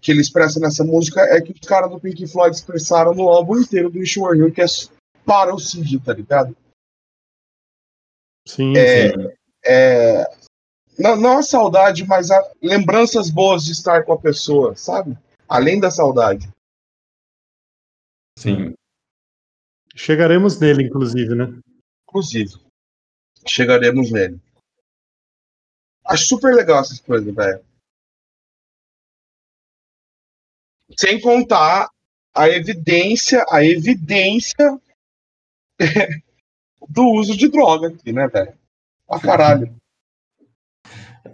que 0.00 0.10
ele 0.10 0.20
expressa 0.20 0.58
nessa 0.58 0.82
música 0.82 1.20
é 1.20 1.40
que 1.40 1.52
os 1.52 1.60
caras 1.60 1.88
do 1.90 2.00
Pink 2.00 2.26
Floyd 2.26 2.54
expressaram 2.54 3.14
no 3.14 3.28
álbum 3.28 3.58
inteiro 3.58 3.88
do 3.88 4.00
Wish 4.00 4.18
You 4.18 4.34
Here, 4.34 4.52
que 4.52 4.62
é 4.62 4.66
para 5.24 5.54
o 5.54 5.60
Cid, 5.60 6.00
tá 6.00 6.12
ligado? 6.12 6.56
Sim, 8.46 8.76
É, 8.76 9.10
sim. 9.10 9.28
é, 9.64 10.24
não, 10.98 11.16
não 11.16 11.38
a 11.38 11.42
saudade, 11.42 12.04
mas 12.06 12.30
a 12.30 12.52
lembranças 12.60 13.30
boas 13.30 13.64
de 13.64 13.72
estar 13.72 14.04
com 14.04 14.12
a 14.12 14.20
pessoa, 14.20 14.76
sabe? 14.76 15.16
Além 15.48 15.80
da 15.80 15.90
saudade. 15.90 16.48
Sim. 18.38 18.74
Chegaremos 19.94 20.58
nele, 20.58 20.84
inclusive, 20.84 21.34
né? 21.34 21.60
Inclusive, 22.08 22.54
chegaremos 23.46 24.10
nele. 24.10 24.40
Acho 26.04 26.26
super 26.26 26.54
legal 26.54 26.80
essas 26.80 27.00
coisas, 27.00 27.32
velho. 27.34 27.64
Sem 30.98 31.20
contar 31.20 31.88
a 32.34 32.48
evidência, 32.48 33.44
a 33.50 33.64
evidência 33.64 34.80
do 36.92 37.04
uso 37.12 37.36
de 37.36 37.48
droga 37.48 37.88
aqui, 37.88 38.12
né, 38.12 38.28
velho? 38.28 38.52
Pra 39.06 39.20
caralho. 39.20 39.74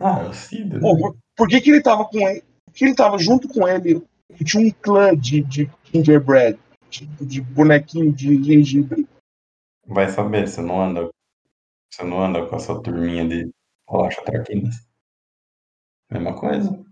Ah, 0.00 0.21
é 0.25 0.29
o 0.29 0.33
Cid, 0.33 0.75
né? 0.75 0.81
Pô, 0.81 0.97
por, 0.97 1.17
por 1.37 1.49
que, 1.49 1.61
que 1.61 1.71
ele 1.71 1.83
tava 1.83 2.05
com 2.05 2.19
ele? 2.29 2.43
Por 2.65 2.75
que 2.75 2.85
ele 2.85 2.95
tava 2.95 3.19
junto 3.19 3.49
com 3.49 3.67
ele? 3.67 4.03
Tinha 4.45 4.67
um 4.67 4.71
clã 4.71 5.17
de, 5.17 5.43
de 5.43 5.69
gingerbread, 5.93 6.59
tipo 6.91 7.27
de 7.27 7.41
bonequinho 7.41 8.12
de 8.12 8.43
gengibre. 8.43 9.09
Vai 9.87 10.09
saber, 10.09 10.47
você 10.47 10.61
não 10.61 10.81
anda. 10.81 11.09
Você 11.91 12.05
não 12.05 12.23
anda 12.23 12.47
com 12.47 12.55
essa 12.55 12.81
turminha 12.81 13.27
de 13.27 13.50
relaxa 13.88 14.23
traquinas. 14.23 14.77
Mesma 16.11 16.38
coisa. 16.38 16.85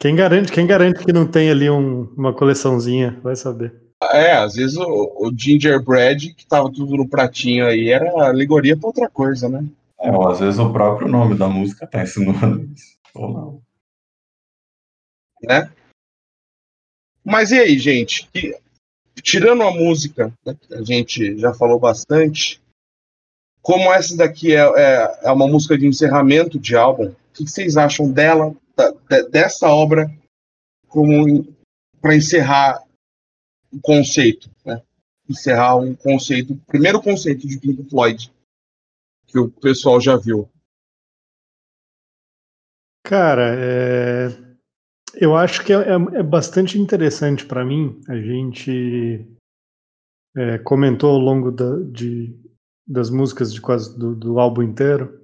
Quem 0.00 0.16
garante, 0.16 0.50
quem 0.50 0.66
garante 0.66 1.04
que 1.04 1.12
não 1.12 1.30
tem 1.30 1.50
ali 1.50 1.70
um- 1.70 2.12
uma 2.14 2.34
coleçãozinha? 2.34 3.20
Vai 3.20 3.36
saber. 3.36 3.91
É, 4.12 4.32
às 4.32 4.54
vezes 4.54 4.76
o, 4.76 4.84
o 5.26 5.32
gingerbread, 5.36 6.34
que 6.34 6.46
tava 6.46 6.70
tudo 6.72 6.96
no 6.96 7.08
pratinho 7.08 7.66
aí, 7.66 7.88
era 7.90 8.10
alegoria 8.26 8.76
pra 8.76 8.88
outra 8.88 9.08
coisa, 9.08 9.48
né? 9.48 9.64
É, 10.00 10.10
ou 10.10 10.28
às 10.28 10.40
vezes 10.40 10.58
o 10.58 10.72
próprio 10.72 11.08
nome 11.08 11.36
da 11.36 11.48
música 11.48 11.86
tá 11.86 12.02
insinuando 12.02 12.64
isso. 12.72 12.96
Ou 13.14 13.32
não. 13.32 13.62
né? 15.42 15.70
Mas 17.24 17.50
e 17.52 17.58
aí, 17.58 17.78
gente? 17.78 18.28
Que- 18.32 18.58
tirando 19.22 19.62
a 19.62 19.70
música, 19.70 20.32
né, 20.44 20.56
que 20.60 20.74
a 20.74 20.82
gente 20.82 21.38
já 21.38 21.52
falou 21.54 21.78
bastante, 21.78 22.60
como 23.60 23.92
essa 23.92 24.16
daqui 24.16 24.52
é, 24.54 24.60
é, 24.60 25.18
é 25.24 25.30
uma 25.30 25.46
música 25.46 25.78
de 25.78 25.86
encerramento 25.86 26.58
de 26.58 26.74
álbum, 26.74 27.08
o 27.10 27.16
que 27.32 27.46
vocês 27.46 27.76
acham 27.76 28.10
dela, 28.10 28.54
da- 28.76 28.90
de- 29.08 29.28
dessa 29.28 29.68
obra, 29.68 30.10
como 30.88 31.46
para 32.00 32.16
encerrar 32.16 32.82
o 33.72 33.80
conceito, 33.80 34.50
né? 34.64 34.82
Encerrar 35.28 35.76
um 35.76 35.94
conceito, 35.94 36.56
primeiro 36.66 37.00
conceito 37.00 37.46
de 37.46 37.58
Pink 37.58 37.88
Floyd 37.88 38.30
que 39.26 39.38
o 39.38 39.50
pessoal 39.50 40.00
já 40.00 40.16
viu. 40.16 40.48
Cara, 43.04 43.54
é, 43.58 44.28
eu 45.14 45.36
acho 45.36 45.64
que 45.64 45.72
é, 45.72 45.76
é- 45.76 46.18
é 46.18 46.22
bastante 46.22 46.78
interessante 46.78 47.44
para 47.46 47.64
mim. 47.64 48.00
A 48.08 48.16
gente 48.16 49.26
é, 50.34 50.56
comentou 50.58 51.10
ao 51.10 51.18
longo 51.18 51.50
da- 51.50 51.78
de- 51.90 52.34
das 52.86 53.10
músicas 53.10 53.52
de 53.52 53.60
quase 53.60 53.98
do, 53.98 54.14
do 54.14 54.38
álbum 54.40 54.62
inteiro 54.62 55.20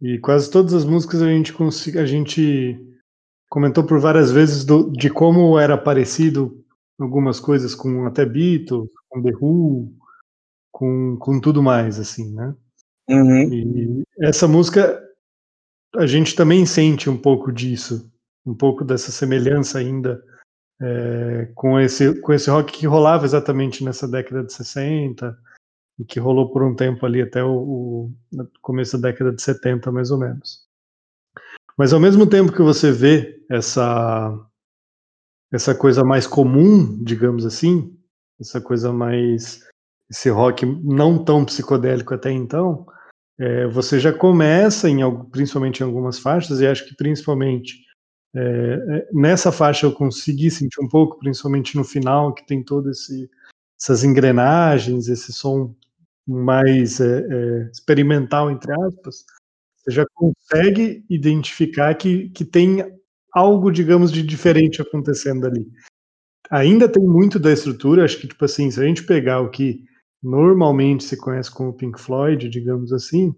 e 0.00 0.18
quase 0.18 0.50
todas 0.50 0.74
as 0.74 0.84
músicas 0.84 1.22
a 1.22 1.28
gente 1.28 1.52
a 1.96 2.04
gente 2.04 2.76
comentou 3.48 3.84
por 3.84 4.00
várias 4.00 4.32
vezes 4.32 4.64
do- 4.64 4.90
de 4.90 5.08
como 5.10 5.56
era 5.58 5.78
parecido 5.78 6.61
algumas 7.02 7.40
coisas 7.40 7.74
com 7.74 8.06
até 8.06 8.24
Beatles, 8.24 8.88
com 9.08 9.22
The 9.22 9.32
Who, 9.40 9.92
com, 10.70 11.16
com 11.18 11.40
tudo 11.40 11.62
mais 11.62 11.98
assim, 11.98 12.32
né? 12.34 12.54
Uhum. 13.08 13.52
E 13.52 14.02
essa 14.20 14.46
música, 14.46 15.02
a 15.96 16.06
gente 16.06 16.34
também 16.34 16.64
sente 16.64 17.10
um 17.10 17.16
pouco 17.16 17.52
disso, 17.52 18.10
um 18.46 18.54
pouco 18.54 18.84
dessa 18.84 19.10
semelhança 19.10 19.78
ainda 19.78 20.22
é, 20.80 21.48
com, 21.54 21.78
esse, 21.78 22.20
com 22.20 22.32
esse 22.32 22.50
rock 22.50 22.72
que 22.72 22.86
rolava 22.86 23.24
exatamente 23.24 23.84
nessa 23.84 24.08
década 24.08 24.42
de 24.44 24.52
60 24.52 25.38
e 25.98 26.04
que 26.04 26.18
rolou 26.18 26.50
por 26.50 26.62
um 26.62 26.74
tempo 26.74 27.04
ali 27.06 27.22
até 27.22 27.42
o, 27.44 27.50
o 27.52 28.12
começo 28.60 28.98
da 28.98 29.10
década 29.10 29.32
de 29.32 29.42
70, 29.42 29.92
mais 29.92 30.10
ou 30.10 30.18
menos. 30.18 30.66
Mas 31.76 31.92
ao 31.92 32.00
mesmo 32.00 32.26
tempo 32.26 32.52
que 32.52 32.62
você 32.62 32.90
vê 32.90 33.44
essa, 33.50 34.38
essa 35.52 35.74
coisa 35.74 36.02
mais 36.04 36.26
comum, 36.26 37.02
digamos 37.04 37.44
assim, 37.46 37.94
essa 38.40 38.60
coisa 38.60 38.92
mais. 38.92 39.60
esse 40.10 40.30
rock 40.30 40.66
não 40.66 41.22
tão 41.24 41.44
psicodélico 41.44 42.14
até 42.14 42.30
então, 42.32 42.86
é, 43.38 43.66
você 43.68 44.00
já 44.00 44.12
começa, 44.12 44.88
em, 44.88 45.00
principalmente 45.30 45.80
em 45.80 45.84
algumas 45.84 46.18
faixas, 46.18 46.60
e 46.60 46.66
acho 46.66 46.86
que 46.88 46.96
principalmente 46.96 47.84
É, 48.34 48.40
é, 48.40 49.08
nessa 49.12 49.52
faixa 49.52 49.86
eu 49.86 49.92
consegui 49.92 50.50
sentir 50.50 50.80
um 50.82 50.88
pouco, 50.88 51.18
principalmente 51.18 51.76
no 51.76 51.84
final, 51.84 52.32
que 52.34 52.46
tem 52.46 52.64
todas 52.64 53.08
essas 53.78 54.04
engrenagens, 54.04 55.08
esse 55.08 55.32
som 55.34 55.74
mais 56.26 57.00
é, 57.00 57.20
é, 57.30 57.70
experimental, 57.70 58.50
entre 58.50 58.72
aspas. 58.86 59.24
Você 59.76 59.90
já 59.90 60.04
consegue 60.14 61.04
identificar 61.10 61.94
que, 61.94 62.30
que 62.30 62.44
tem 62.44 62.80
algo, 63.32 63.70
digamos, 63.70 64.12
de 64.12 64.22
diferente 64.22 64.82
acontecendo 64.82 65.46
ali. 65.46 65.66
Ainda 66.50 66.88
tem 66.88 67.02
muito 67.02 67.38
da 67.38 67.52
estrutura, 67.52 68.04
acho 68.04 68.20
que, 68.20 68.28
tipo 68.28 68.44
assim, 68.44 68.70
se 68.70 68.80
a 68.80 68.84
gente 68.84 69.04
pegar 69.04 69.40
o 69.40 69.50
que 69.50 69.84
normalmente 70.22 71.04
se 71.04 71.16
conhece 71.16 71.50
como 71.50 71.72
Pink 71.72 72.00
Floyd, 72.00 72.48
digamos 72.48 72.92
assim, 72.92 73.34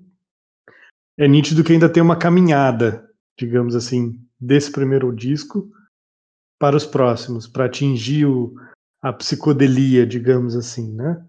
é 1.17 1.29
nítido 1.29 1.63
que 1.63 1.73
ainda 1.73 1.89
tem 1.89 2.03
uma 2.03 2.19
caminhada, 2.19 3.09
digamos 3.39 3.75
assim, 3.75 4.21
desse 4.39 4.71
primeiro 4.71 5.15
disco 5.15 5.71
para 6.59 6.77
os 6.77 6.85
próximos, 6.85 7.47
para 7.47 7.67
atingir 7.67 8.27
o, 8.27 8.55
a 9.01 9.13
psicodelia, 9.13 10.07
digamos 10.07 10.57
assim, 10.57 10.93
né? 10.93 11.25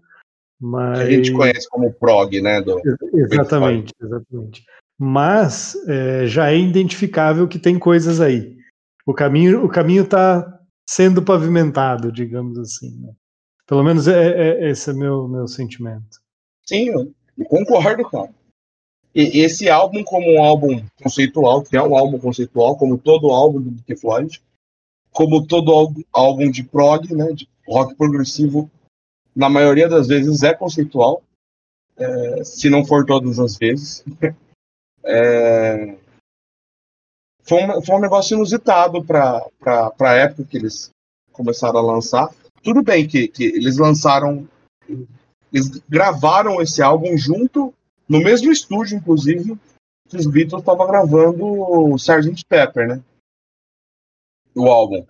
Mas... 0.60 1.00
A 1.00 1.10
gente 1.10 1.32
conhece 1.32 1.68
como 1.68 1.92
prog, 1.92 2.40
né? 2.40 2.60
Do... 2.60 2.80
Exatamente, 3.14 3.92
exatamente. 4.02 4.64
Mas 4.98 5.74
é, 5.86 6.26
já 6.26 6.50
é 6.50 6.58
identificável 6.58 7.46
que 7.46 7.58
tem 7.58 7.78
coisas 7.78 8.20
aí. 8.20 8.56
O 9.04 9.12
caminho 9.12 9.64
o 9.64 9.68
caminho 9.68 10.04
está 10.04 10.60
sendo 10.88 11.22
pavimentado, 11.22 12.10
digamos 12.10 12.58
assim. 12.58 12.98
Né? 13.00 13.12
Pelo 13.66 13.84
menos 13.84 14.08
é, 14.08 14.28
é, 14.28 14.70
esse 14.70 14.90
é 14.90 14.94
meu 14.94 15.28
meu 15.28 15.46
sentimento. 15.46 16.20
Sim, 16.64 16.88
eu 16.88 17.12
concordo, 17.46 18.08
cara. 18.08 18.30
E 19.14 19.40
esse 19.40 19.70
álbum, 19.70 20.04
como 20.04 20.30
um 20.30 20.44
álbum 20.44 20.84
conceitual, 21.02 21.62
que 21.62 21.74
é 21.74 21.82
um 21.82 21.96
álbum 21.96 22.18
conceitual, 22.18 22.76
como 22.76 22.98
todo 22.98 23.30
álbum 23.30 23.62
do 23.62 23.82
Pink 23.82 23.98
Floyd, 23.98 24.42
como 25.10 25.46
todo 25.46 25.72
álbum 26.12 26.50
de 26.50 26.62
prog, 26.62 27.14
né, 27.14 27.32
de 27.32 27.48
rock 27.66 27.94
progressivo, 27.94 28.70
na 29.34 29.48
maioria 29.48 29.88
das 29.88 30.06
vezes 30.06 30.42
é 30.42 30.52
conceitual, 30.52 31.22
é, 31.96 32.44
se 32.44 32.68
não 32.68 32.84
for 32.84 33.06
todas 33.06 33.38
as 33.38 33.56
vezes. 33.56 34.04
É, 35.06 35.96
foi, 37.42 37.64
um, 37.64 37.82
foi 37.82 37.94
um 37.94 38.00
negócio 38.00 38.34
inusitado 38.34 39.04
para 39.04 39.46
a 40.00 40.14
época 40.14 40.44
que 40.44 40.56
eles 40.56 40.90
começaram 41.32 41.78
a 41.78 41.82
lançar. 41.82 42.28
Tudo 42.62 42.82
bem 42.82 43.06
que, 43.06 43.28
que 43.28 43.44
eles 43.44 43.78
lançaram, 43.78 44.48
eles 45.52 45.80
gravaram 45.88 46.60
esse 46.60 46.82
álbum 46.82 47.16
junto 47.16 47.72
no 48.08 48.18
mesmo 48.18 48.50
estúdio, 48.50 48.96
inclusive, 48.96 49.56
que 50.08 50.16
os 50.16 50.26
Beatles 50.26 50.60
estavam 50.60 50.86
gravando 50.86 51.44
o 51.44 51.96
Sgt. 51.96 52.44
Pepper, 52.48 52.88
né? 52.88 53.02
O 54.54 54.68
álbum. 54.68 55.04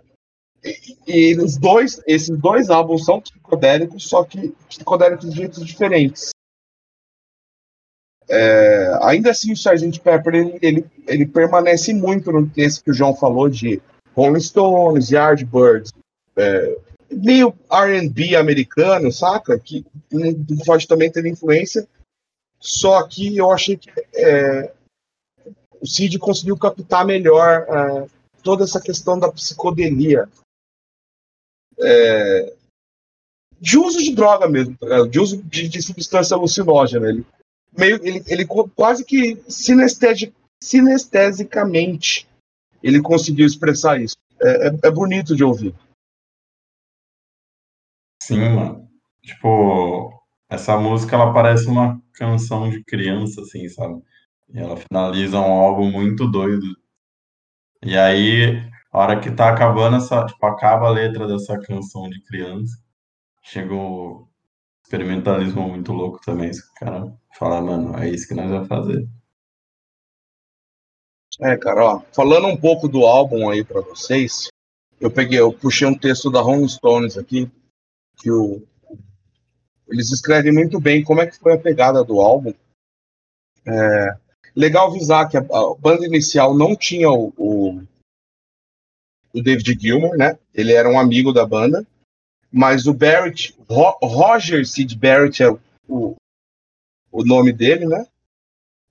E, 0.62 0.96
e, 1.06 1.36
os 1.38 1.56
dois, 1.56 2.02
esses 2.06 2.36
dois 2.36 2.68
álbuns 2.70 3.04
são 3.04 3.20
psicodélicos, 3.20 4.08
só 4.08 4.24
que 4.24 4.48
psicodélicos 4.68 5.30
de 5.30 5.36
jeitos 5.36 5.64
diferentes. 5.64 6.30
É, 8.28 8.98
ainda 9.02 9.30
assim, 9.30 9.52
o 9.52 9.54
Sgt. 9.54 10.00
Pepper 10.00 10.34
ele, 10.34 10.58
ele, 10.60 10.86
ele, 11.06 11.26
permanece 11.26 11.94
muito 11.94 12.32
no 12.32 12.48
texto 12.48 12.82
que 12.82 12.90
o 12.90 12.94
João 12.94 13.14
falou 13.14 13.48
de 13.48 13.80
Rolling 14.14 14.40
Stones, 14.40 15.10
Yardbirds, 15.10 15.92
é, 16.36 16.76
meio 17.10 17.54
R&B 17.70 18.34
americano, 18.34 19.12
saca? 19.12 19.58
Que 19.58 19.84
pode 20.64 20.88
também 20.88 21.10
ter 21.10 21.24
influência, 21.24 21.86
só 22.58 23.06
que 23.06 23.36
eu 23.36 23.50
achei 23.52 23.76
que 23.76 23.90
é, 24.14 24.72
o 25.80 25.86
Cid 25.86 26.18
conseguiu 26.18 26.56
captar 26.56 27.06
melhor 27.06 27.66
é, 27.68 28.06
toda 28.42 28.64
essa 28.64 28.80
questão 28.80 29.18
da 29.18 29.30
psicodelia. 29.30 30.28
É, 31.78 32.54
de 33.60 33.78
uso 33.78 33.98
de 33.98 34.14
droga 34.14 34.48
mesmo, 34.48 34.76
tá 34.76 35.06
de 35.06 35.20
uso 35.20 35.42
de, 35.42 35.68
de, 35.68 35.82
substância 35.82 36.34
alucinógena. 36.34 37.08
Ele, 37.08 37.24
meio, 37.76 38.00
ele, 38.02 38.24
ele 38.26 38.46
quase 38.46 39.04
que 39.04 39.42
sinestesicamente 40.58 42.26
ele 42.82 43.00
conseguiu 43.00 43.46
expressar 43.46 44.00
isso. 44.00 44.16
É, 44.40 44.68
é, 44.68 44.72
é 44.84 44.90
bonito 44.90 45.34
de 45.34 45.44
ouvir. 45.44 45.74
Sim, 48.22 48.38
mano. 48.50 48.88
Tipo, 49.22 50.12
essa 50.48 50.76
música 50.78 51.16
ela 51.16 51.32
parece 51.32 51.66
uma 51.66 52.00
canção 52.12 52.70
de 52.70 52.82
criança, 52.84 53.40
assim, 53.40 53.68
sabe? 53.68 54.02
E 54.48 54.58
ela 54.58 54.76
finaliza 54.76 55.38
um 55.38 55.52
álbum 55.52 55.90
muito 55.90 56.26
doido. 56.30 56.66
E 57.82 57.96
aí, 57.96 58.62
a 58.92 58.98
hora 58.98 59.20
que 59.20 59.30
tá 59.30 59.50
acabando 59.50 59.96
essa, 59.96 60.24
tipo, 60.26 60.44
acaba 60.46 60.86
a 60.86 60.90
letra 60.90 61.26
dessa 61.26 61.58
canção 61.58 62.08
de 62.08 62.22
criança, 62.22 62.76
chega 63.42 63.74
o 63.74 64.28
experimentalismo 64.84 65.68
muito 65.68 65.92
louco 65.92 66.20
também. 66.24 66.50
Cara 66.78 67.12
fala, 67.38 67.60
mano, 67.60 67.96
é 67.98 68.08
isso 68.08 68.28
que 68.28 68.34
nós 68.34 68.48
vamos 68.48 68.68
fazer. 68.68 69.06
É, 71.40 71.56
cara, 71.56 71.84
ó, 71.84 72.00
falando 72.14 72.46
um 72.46 72.56
pouco 72.56 72.88
do 72.88 73.04
álbum 73.04 73.50
aí 73.50 73.62
para 73.62 73.82
vocês, 73.82 74.48
eu 74.98 75.10
peguei, 75.10 75.38
eu 75.38 75.52
puxei 75.52 75.86
um 75.86 75.96
texto 75.96 76.30
da 76.30 76.40
Rolling 76.40 76.68
Stones 76.68 77.18
aqui, 77.18 77.50
que 78.16 78.30
o 78.30 78.66
eles 79.88 80.10
escrevem 80.10 80.52
muito 80.52 80.80
bem 80.80 81.04
como 81.04 81.20
é 81.20 81.26
que 81.26 81.38
foi 81.38 81.52
a 81.52 81.58
pegada 81.58 82.02
do 82.02 82.20
álbum. 82.20 82.52
É, 83.64 84.16
legal 84.54 84.88
avisar 84.88 85.28
que 85.28 85.36
a, 85.36 85.40
a, 85.40 85.74
banda 85.78 86.04
inicial 86.04 86.56
não 86.56 86.74
tinha 86.74 87.08
o, 87.10 87.32
o, 87.36 87.82
o, 89.32 89.42
David 89.42 89.78
Gilmour, 89.80 90.16
né? 90.16 90.38
Ele 90.52 90.72
era 90.72 90.88
um 90.88 90.98
amigo 90.98 91.32
da 91.32 91.46
banda, 91.46 91.86
mas 92.50 92.86
o 92.86 92.94
Barrett, 92.94 93.54
Ro, 93.68 93.96
Roger 94.02 94.66
Sid 94.66 94.96
Barrett 94.96 95.42
é 95.42 95.50
o, 95.88 96.16
o 97.16 97.24
nome 97.24 97.50
dele, 97.50 97.86
né? 97.86 98.06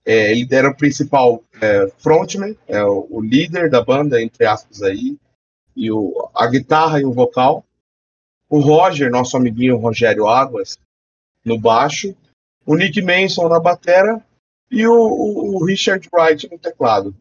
É, 0.04 0.32
ele 0.32 0.48
era 0.52 0.70
o 0.70 0.76
principal 0.76 1.44
é, 1.62 1.88
frontman, 1.98 2.56
é 2.68 2.84
o, 2.84 3.08
o, 3.10 3.22
líder 3.22 3.70
da 3.70 3.84
banda, 3.84 4.22
entre 4.22 4.46
aspas 4.46 4.82
aí, 4.82 5.18
e 5.76 5.92
o, 5.92 6.30
a 6.34 6.48
guitarra 6.48 7.00
e 7.00 7.06
o 7.06 7.14
vocal. 7.14 7.64
O 8.50 8.60
Roger, 8.60 9.12
nosso 9.12 9.38
amiguinho 9.38 9.78
Rogério 9.78 10.28
Águas, 10.28 10.80
no 11.44 11.60
baixo, 11.60 12.16
o 12.66 12.76
Nick 12.76 13.00
Manson 13.02 13.48
na 13.48 13.60
batera 13.60 14.24
e 14.72 14.88
o, 14.88 14.94
o, 14.94 15.58
o 15.58 15.66
Richard 15.66 16.08
Wright 16.12 16.50
no 16.52 16.58
teclado. 16.58 17.16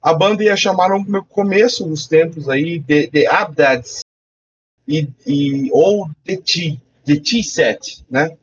A 0.00 0.12
banda 0.12 0.42
ia 0.42 0.56
chamar 0.56 0.88
no 0.88 1.24
começo 1.24 1.84
dos 1.84 2.08
tempos 2.08 2.48
aí 2.48 2.80
de, 2.80 3.06
de 3.06 3.26
Abdads 3.26 4.00
e, 4.86 5.08
e, 5.24 5.70
ou 5.72 6.10
The 6.24 6.36
T, 6.38 6.80
The 7.04 7.16
T-Set, 7.20 8.04
né? 8.10 8.36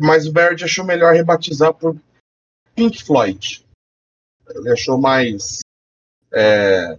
Mas 0.00 0.26
o 0.26 0.32
Barrett 0.32 0.64
achou 0.64 0.84
melhor 0.84 1.14
rebatizar 1.14 1.72
por 1.74 1.96
Pink 2.74 3.02
Floyd. 3.02 3.66
Ele 4.48 4.70
achou 4.70 4.98
mais 4.98 5.60
é, 6.32 6.98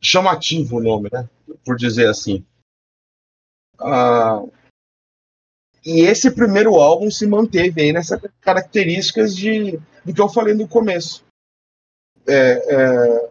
chamativo 0.00 0.76
o 0.76 0.82
nome, 0.82 1.08
né? 1.12 1.28
Por 1.64 1.76
dizer 1.76 2.08
assim. 2.08 2.44
Ah, 3.78 4.42
e 5.84 6.02
esse 6.02 6.30
primeiro 6.30 6.76
álbum 6.76 7.10
se 7.10 7.26
manteve 7.26 7.82
aí 7.82 7.92
nessas 7.92 8.20
características 8.40 9.34
de, 9.34 9.80
do 10.04 10.14
que 10.14 10.20
eu 10.20 10.28
falei 10.28 10.54
no 10.54 10.68
começo. 10.68 11.24
É, 12.26 12.74
é, 12.74 13.30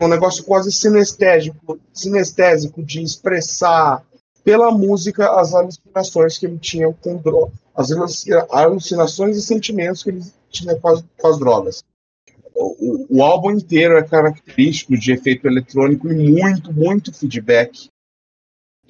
um 0.00 0.08
negócio 0.08 0.42
quase 0.44 0.72
sinestésico, 0.72 1.78
sinestésico 1.92 2.82
de 2.82 3.02
expressar 3.02 4.04
pela 4.42 4.70
música 4.70 5.38
as 5.38 5.54
alucinações 5.54 6.38
que 6.38 6.46
ele 6.46 6.58
tinha 6.58 6.92
com 6.94 7.16
drogas, 7.18 7.58
as 7.74 7.90
alucinações 8.50 9.36
e 9.36 9.42
sentimentos 9.42 10.02
que 10.02 10.10
ele 10.10 10.22
tinha 10.50 10.78
com 10.78 10.88
as, 10.88 11.04
com 11.18 11.28
as 11.28 11.38
drogas. 11.38 11.84
O, 12.54 13.16
o, 13.18 13.22
álbum 13.22 13.50
inteiro 13.50 13.96
é 13.96 14.02
característico 14.02 14.96
de 14.96 15.12
efeito 15.12 15.46
eletrônico 15.46 16.10
e 16.12 16.14
muito, 16.14 16.72
muito 16.72 17.12
feedback 17.12 17.90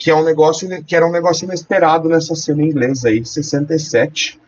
que 0.03 0.11
é 0.11 0.14
um 0.14 0.25
negócio 0.25 0.85
que 0.85 0.97
era 0.97 1.07
um 1.07 1.12
negócio 1.12 1.45
inesperado 1.45 2.09
nessa 2.09 2.35
cena 2.35 2.62
inglesa 2.62 3.09
aí, 3.09 3.21
de 3.21 3.29
67. 3.29 4.40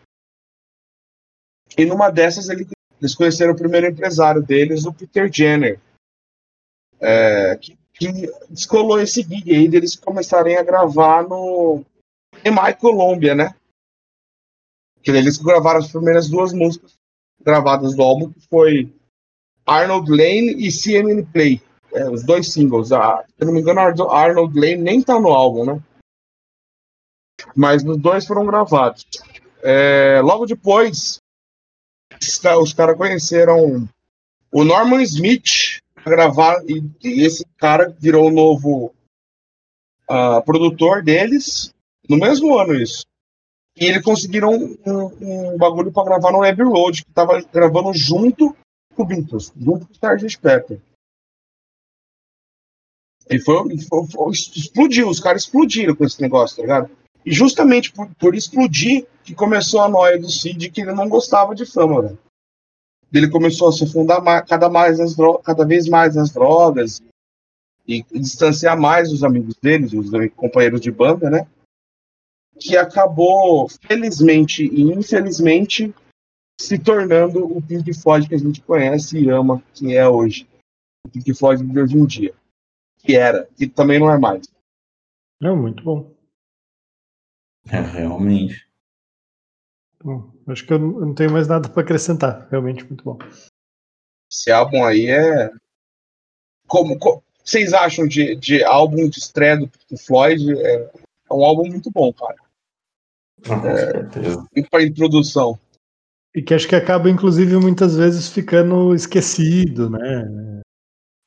E 1.77 1.85
numa 1.85 2.09
dessas 2.09 2.49
ele, 2.49 2.67
eles 2.99 3.15
conheceram 3.15 3.53
o 3.53 3.57
primeiro 3.57 3.87
empresário 3.87 4.41
deles, 4.41 4.85
o 4.85 4.93
Peter 4.93 5.31
Jenner, 5.31 5.79
é, 6.99 7.55
que, 7.55 7.77
que 7.93 8.29
descolou 8.49 8.99
esse 8.99 9.21
gig 9.21 9.49
aí 9.49 9.69
deles 9.69 9.95
começarem 9.95 10.57
a 10.57 10.63
gravar 10.63 11.23
no 11.23 11.85
EMI 12.43 12.73
Columbia, 12.77 13.33
né? 13.33 13.55
Que 15.05 15.11
eles 15.11 15.37
gravaram 15.37 15.79
as 15.79 15.91
primeiras 15.91 16.27
duas 16.27 16.51
músicas 16.51 16.97
gravadas 17.41 17.95
do 17.95 18.01
álbum, 18.01 18.33
que 18.33 18.41
foi 18.49 18.93
Arnold 19.65 20.09
Lane 20.09 20.55
e 20.57 20.69
CMN 20.69 21.23
Play 21.31 21.61
é, 21.95 22.09
os 22.09 22.23
dois 22.23 22.51
singles. 22.51 22.91
A, 22.91 23.23
se 23.23 23.33
eu 23.39 23.47
não 23.47 23.53
me 23.53 23.61
engano, 23.61 23.79
Arnold 23.79 24.59
Lane 24.59 24.77
nem 24.77 25.01
tá 25.01 25.17
no 25.19 25.29
álbum, 25.29 25.65
né? 25.65 25.83
Mas 27.55 27.83
os 27.83 27.97
dois 27.97 28.25
foram 28.25 28.45
gravados. 28.45 29.05
É, 29.63 30.19
logo 30.21 30.45
depois, 30.45 31.21
os 32.61 32.73
caras 32.73 32.97
conheceram 32.97 33.87
o 34.51 34.63
Norman 34.63 35.01
Smith, 35.03 35.81
gravar 36.05 36.61
e, 36.67 36.83
e 37.03 37.23
esse 37.23 37.45
cara 37.57 37.95
virou 37.97 38.27
o 38.27 38.33
novo 38.33 38.93
ah, 40.07 40.41
produtor 40.41 41.01
deles 41.01 41.73
no 42.07 42.17
mesmo 42.17 42.57
ano 42.59 42.75
isso. 42.75 43.05
E 43.77 43.85
eles 43.85 44.03
conseguiram 44.03 44.51
um, 44.51 44.77
um, 44.85 45.53
um 45.53 45.57
bagulho 45.57 45.91
para 45.91 46.05
gravar 46.05 46.31
no 46.31 46.43
Abbey 46.43 46.65
Road, 46.65 47.03
que 47.03 47.11
tava 47.11 47.41
gravando 47.41 47.93
junto 47.93 48.55
com 48.95 49.03
o 49.03 49.05
Beatles, 49.05 49.51
junto 49.57 49.85
com 49.85 49.93
o 49.93 50.15
Sgt. 50.15 50.39
Pepper. 50.39 50.79
E 53.29 53.39
foi, 53.39 53.77
foi, 53.79 54.07
foi, 54.07 54.31
explodiu, 54.31 55.09
os 55.09 55.19
caras 55.19 55.43
explodiram 55.43 55.95
com 55.95 56.05
esse 56.05 56.21
negócio, 56.21 56.57
tá 56.57 56.61
ligado? 56.61 56.89
E 57.25 57.33
justamente 57.33 57.91
por, 57.91 58.07
por 58.15 58.35
explodir 58.35 59.07
que 59.23 59.33
começou 59.33 59.81
a 59.81 59.89
noia 59.89 60.17
do 60.19 60.29
Cid 60.29 60.69
que 60.69 60.81
ele 60.81 60.93
não 60.93 61.09
gostava 61.09 61.55
de 61.55 61.65
fama, 61.65 62.03
velho. 62.03 62.19
Ele 63.11 63.29
começou 63.29 63.69
a 63.69 63.71
se 63.71 63.83
afundar 63.83 64.21
cada, 64.45 64.69
mais 64.69 64.99
nas 64.99 65.15
cada 65.43 65.65
vez 65.65 65.87
mais 65.87 66.15
nas 66.15 66.31
drogas 66.31 67.01
e 67.87 68.03
distanciar 68.13 68.79
mais 68.79 69.11
os 69.11 69.23
amigos 69.23 69.55
deles, 69.61 69.93
os 69.93 70.09
companheiros 70.35 70.81
de 70.81 70.91
banda, 70.91 71.29
né? 71.29 71.47
Que 72.59 72.77
acabou, 72.77 73.67
felizmente 73.69 74.65
e 74.65 74.81
infelizmente, 74.81 75.93
se 76.59 76.79
tornando 76.79 77.45
o 77.45 77.61
Pink 77.61 77.93
Floyd 77.93 78.27
que 78.27 78.35
a 78.35 78.39
gente 78.39 78.61
conhece 78.61 79.19
e 79.19 79.29
ama, 79.29 79.61
que 79.73 79.95
é 79.95 80.07
hoje. 80.07 80.47
O 81.05 81.09
Pink 81.09 81.33
Floyd 81.33 81.63
de 81.63 81.79
hoje 81.79 81.97
em 81.97 82.05
dia. 82.05 82.33
Que 82.97 83.15
era, 83.15 83.45
que 83.55 83.67
também 83.67 83.99
não 83.99 84.11
é 84.11 84.17
mais. 84.17 84.47
É 85.41 85.51
muito 85.51 85.83
bom. 85.83 86.15
É, 87.69 87.79
realmente. 87.79 88.67
Bom, 90.03 90.31
acho 90.47 90.65
que 90.65 90.73
eu 90.73 90.79
não 90.79 91.13
tenho 91.13 91.31
mais 91.31 91.47
nada 91.47 91.67
para 91.67 91.81
acrescentar. 91.81 92.47
Realmente 92.49 92.85
muito 92.85 93.03
bom. 93.03 93.17
Esse 94.31 94.51
álbum 94.51 94.83
aí 94.83 95.09
é. 95.09 95.51
Como, 96.67 96.97
como 96.97 97.23
vocês 97.43 97.73
acham 97.73 98.07
de, 98.07 98.35
de 98.35 98.63
álbum 98.63 99.09
de 99.09 99.19
estreia 99.19 99.57
do 99.57 99.67
Pink 99.67 99.97
Floyd? 100.03 100.51
É, 100.59 100.91
é 101.29 101.33
um 101.33 101.43
álbum 101.43 101.67
muito 101.67 101.91
bom, 101.91 102.11
cara. 102.13 102.35
Ah, 103.43 103.59
com 103.59 103.75
certeza. 103.75 104.47
E 104.55 104.63
para 104.63 104.83
introdução. 104.83 105.59
E 106.35 106.41
que 106.41 106.53
acho 106.53 106.67
que 106.67 106.75
acaba, 106.75 107.09
inclusive, 107.09 107.55
muitas 107.57 107.95
vezes 107.95 108.27
ficando 108.27 108.93
esquecido, 108.93 109.89
né? 109.89 110.61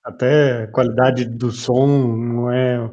Até 0.04 0.64
a 0.64 0.68
qualidade 0.68 1.24
do 1.24 1.50
som 1.50 1.86
não 1.86 2.52
é, 2.52 2.90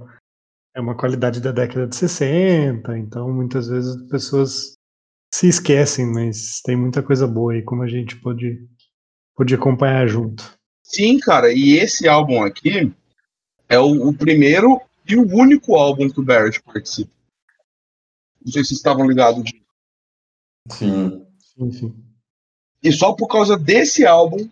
é 0.75 0.81
uma 0.81 0.95
qualidade 0.95 1.41
da 1.41 1.51
década 1.51 1.87
de 1.87 1.95
60, 1.95 2.97
então 2.97 3.31
muitas 3.31 3.67
vezes 3.67 3.95
as 3.95 4.09
pessoas 4.09 4.75
se 5.33 5.47
esquecem, 5.47 6.05
mas 6.05 6.61
tem 6.63 6.75
muita 6.75 7.03
coisa 7.03 7.27
boa 7.27 7.53
aí, 7.53 7.61
como 7.61 7.83
a 7.83 7.87
gente 7.87 8.15
pode, 8.21 8.65
pode 9.35 9.53
acompanhar 9.55 10.07
junto. 10.07 10.53
Sim, 10.83 11.19
cara, 11.19 11.51
e 11.51 11.77
esse 11.77 12.07
álbum 12.07 12.43
aqui 12.43 12.93
é 13.67 13.79
o, 13.79 14.09
o 14.09 14.13
primeiro 14.13 14.79
e 15.07 15.15
o 15.15 15.27
único 15.35 15.75
álbum 15.75 16.09
que 16.09 16.19
o 16.19 16.23
Barrett 16.23 16.61
participa. 16.61 17.14
Não 18.45 18.51
sei 18.51 18.63
se 18.63 18.69
vocês 18.69 18.77
estavam 18.77 19.07
ligados 19.07 19.43
disso. 19.43 19.65
Sim. 20.69 21.25
Sim, 21.39 21.71
sim. 21.71 22.05
E 22.83 22.91
só 22.91 23.13
por 23.13 23.27
causa 23.27 23.57
desse 23.57 24.05
álbum, 24.05 24.47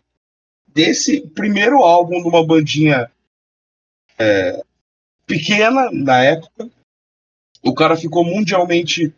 desse 0.67 1.21
primeiro 1.29 1.77
álbum 1.83 2.21
de 2.21 2.27
uma 2.27 2.45
bandinha 2.45 3.11
é, 4.17 4.63
pequena 5.27 5.91
na 5.91 6.23
época, 6.23 6.71
o 7.61 7.73
cara 7.75 7.95
ficou 7.95 8.25
mundialmente 8.25 9.13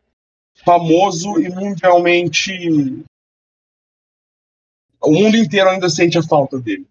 famoso 0.65 1.39
e 1.39 1.47
mundialmente. 1.49 2.51
O 5.01 5.11
mundo 5.11 5.37
inteiro 5.37 5.69
ainda 5.69 5.89
sente 5.89 6.17
a 6.17 6.23
falta 6.23 6.59
dele. 6.59 6.85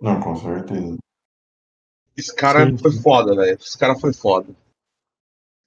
Não, 0.00 0.18
com 0.20 0.34
certeza. 0.36 0.96
Esse 2.16 2.34
cara 2.34 2.66
Sim, 2.66 2.78
foi 2.78 2.92
sim. 2.92 3.02
foda, 3.02 3.36
velho. 3.36 3.58
Esse 3.60 3.76
cara 3.76 3.94
foi 3.98 4.12
foda. 4.12 4.54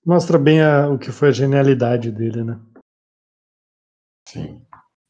Mostra 0.05 0.37
bem 0.37 0.61
a- 0.61 0.89
o 0.89 0.99
que 0.99 1.11
foi 1.11 1.29
a 1.29 1.31
genialidade 1.31 2.11
dele, 2.11 2.43
né? 2.43 2.59
Sim. 4.27 4.61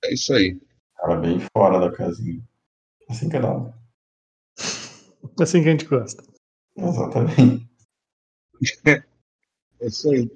É 0.03 0.13
isso 0.13 0.33
aí. 0.33 0.59
Cara 0.97 1.17
bem 1.17 1.39
fora 1.55 1.79
da 1.79 1.95
casinha. 1.95 2.41
Assim 3.09 3.29
que 3.29 3.39
dá. 3.39 3.73
Assim 5.41 5.61
que 5.63 5.69
a 5.69 5.71
gente 5.71 5.85
gosta. 5.85 6.23
Exatamente. 6.77 7.65
É 9.81 9.87
isso 9.87 10.09
aí. 10.09 10.31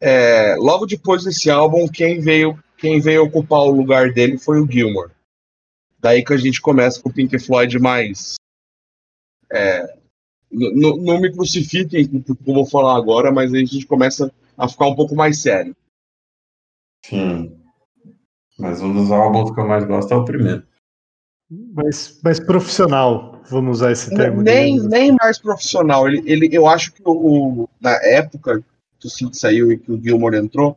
É, 0.00 0.54
logo 0.54 0.86
depois 0.86 1.24
desse 1.24 1.50
álbum, 1.50 1.88
quem 1.88 2.20
veio, 2.20 2.56
quem 2.78 3.00
veio 3.00 3.24
ocupar 3.24 3.62
o 3.62 3.72
lugar 3.72 4.12
dele 4.12 4.38
foi 4.38 4.60
o 4.60 4.70
Gilmore. 4.70 5.10
Daí 5.98 6.24
que 6.24 6.32
a 6.32 6.36
gente 6.36 6.60
começa 6.62 7.02
com 7.02 7.08
o 7.08 7.12
Pink 7.12 7.36
Floyd 7.40 7.76
mais. 7.80 8.36
é, 9.52 9.97
n- 10.50 10.70
n- 10.70 11.04
não 11.04 11.20
me 11.20 11.32
crucifiquem 11.32 12.06
com 12.06 12.18
o 12.18 12.22
que 12.36 12.50
eu 12.50 12.54
vou 12.54 12.66
falar 12.66 12.96
agora, 12.96 13.30
mas 13.32 13.52
aí 13.52 13.62
a 13.62 13.66
gente 13.66 13.86
começa 13.86 14.32
a 14.56 14.68
ficar 14.68 14.86
um 14.86 14.94
pouco 14.94 15.14
mais 15.14 15.40
sério. 15.40 15.74
Sim. 17.04 17.56
Mas 18.58 18.80
um 18.80 18.92
dos 18.92 19.10
álbuns 19.10 19.52
que 19.52 19.60
eu 19.60 19.66
mais 19.66 19.84
gosto 19.84 20.12
é 20.12 20.16
o 20.16 20.24
primeiro. 20.24 20.66
Mas, 21.50 22.20
mas 22.22 22.38
profissional, 22.38 23.40
vamos 23.48 23.78
usar 23.78 23.92
esse 23.92 24.14
termo. 24.14 24.42
nem, 24.42 24.78
nem 24.80 25.16
mais 25.18 25.38
profissional. 25.38 26.06
Ele, 26.06 26.22
ele, 26.30 26.48
eu 26.52 26.66
acho 26.66 26.92
que 26.92 27.02
o, 27.06 27.68
na 27.80 27.92
época 28.04 28.62
que 28.98 29.06
o 29.06 29.10
Sid 29.10 29.34
saiu 29.38 29.72
e 29.72 29.78
que 29.78 29.90
o 29.90 30.02
Gilmore 30.02 30.36
entrou, 30.36 30.76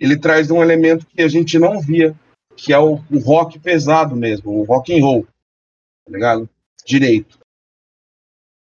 ele 0.00 0.18
traz 0.18 0.50
um 0.50 0.62
elemento 0.62 1.06
que 1.06 1.22
a 1.22 1.28
gente 1.28 1.58
não 1.58 1.80
via, 1.80 2.18
que 2.56 2.72
é 2.72 2.78
o, 2.78 2.94
o 3.10 3.18
rock 3.18 3.58
pesado 3.58 4.16
mesmo, 4.16 4.50
o 4.58 4.64
rock 4.64 4.98
and 4.98 5.04
roll, 5.04 5.24
tá 5.24 6.12
ligado? 6.12 6.48
Direito. 6.84 7.38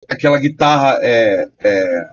Aquela 0.08 0.38
guitarra 0.38 0.98
é, 1.02 1.48
é, 1.60 2.10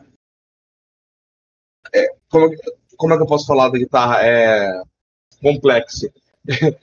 é- 1.94 2.16
como, 2.30 2.50
como 2.98 3.14
é 3.14 3.18
que 3.18 3.24
eu 3.24 3.28
posso 3.28 3.46
falar 3.46 3.70
da 3.70 3.78
guitarra? 3.78 4.20
É 4.26 4.82
complexa. 5.42 6.12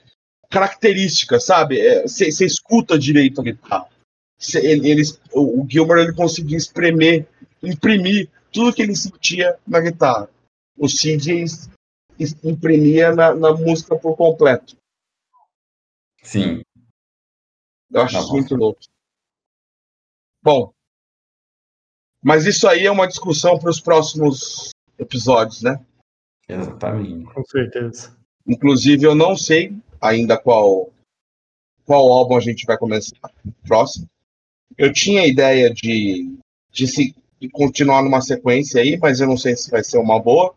Característica, 0.49 1.39
sabe? 1.39 1.79
Você 2.03 2.45
escuta 2.45 2.99
direito 2.99 3.41
a 3.41 3.43
guitarra. 3.43 3.89
Cê- 4.37 4.59
ele, 4.65 4.89
eles, 4.89 5.19
o, 5.31 5.61
o 5.63 5.69
Gilmore 5.69 6.01
ele 6.01 6.13
conseguia 6.13 6.57
espremer, 6.57 7.27
imprimir 7.63 8.29
tudo 8.51 8.73
que 8.73 8.81
ele 8.81 8.95
sentia 8.95 9.57
na 9.65 9.79
guitarra. 9.79 10.29
O 10.77 10.87
es- 12.19 12.35
imprimia 12.43 13.13
na, 13.15 13.33
na 13.33 13.53
música 13.53 13.95
por 13.97 14.15
completo. 14.15 14.75
Sim. 16.23 16.61
Eu 17.91 18.01
acho 18.01 18.27
Tá 18.27 18.33
muito 18.33 18.55
louco. 18.55 18.79
Bom, 20.43 20.73
mas 22.23 22.45
isso 22.45 22.67
aí 22.67 22.85
é 22.85 22.91
uma 22.91 23.07
discussão 23.07 23.57
para 23.57 23.69
os 23.69 23.79
próximos 23.79 24.71
episódios, 24.97 25.61
né? 25.61 25.79
Exatamente. 26.47 27.33
Com 27.33 27.43
certeza. 27.45 28.15
Inclusive, 28.45 29.05
eu 29.05 29.15
não 29.15 29.35
sei 29.35 29.75
ainda 29.99 30.37
qual, 30.37 30.91
qual 31.85 32.11
álbum 32.11 32.35
a 32.35 32.39
gente 32.39 32.65
vai 32.65 32.77
começar 32.77 33.15
próximo. 33.65 34.07
Eu 34.77 34.91
tinha 34.91 35.21
a 35.21 35.27
ideia 35.27 35.73
de, 35.73 36.35
de, 36.71 36.87
se, 36.87 37.15
de 37.39 37.49
continuar 37.49 38.03
numa 38.03 38.21
sequência 38.21 38.81
aí, 38.81 38.97
mas 38.97 39.19
eu 39.19 39.27
não 39.27 39.37
sei 39.37 39.55
se 39.55 39.69
vai 39.69 39.83
ser 39.83 39.97
uma 39.97 40.19
boa. 40.19 40.53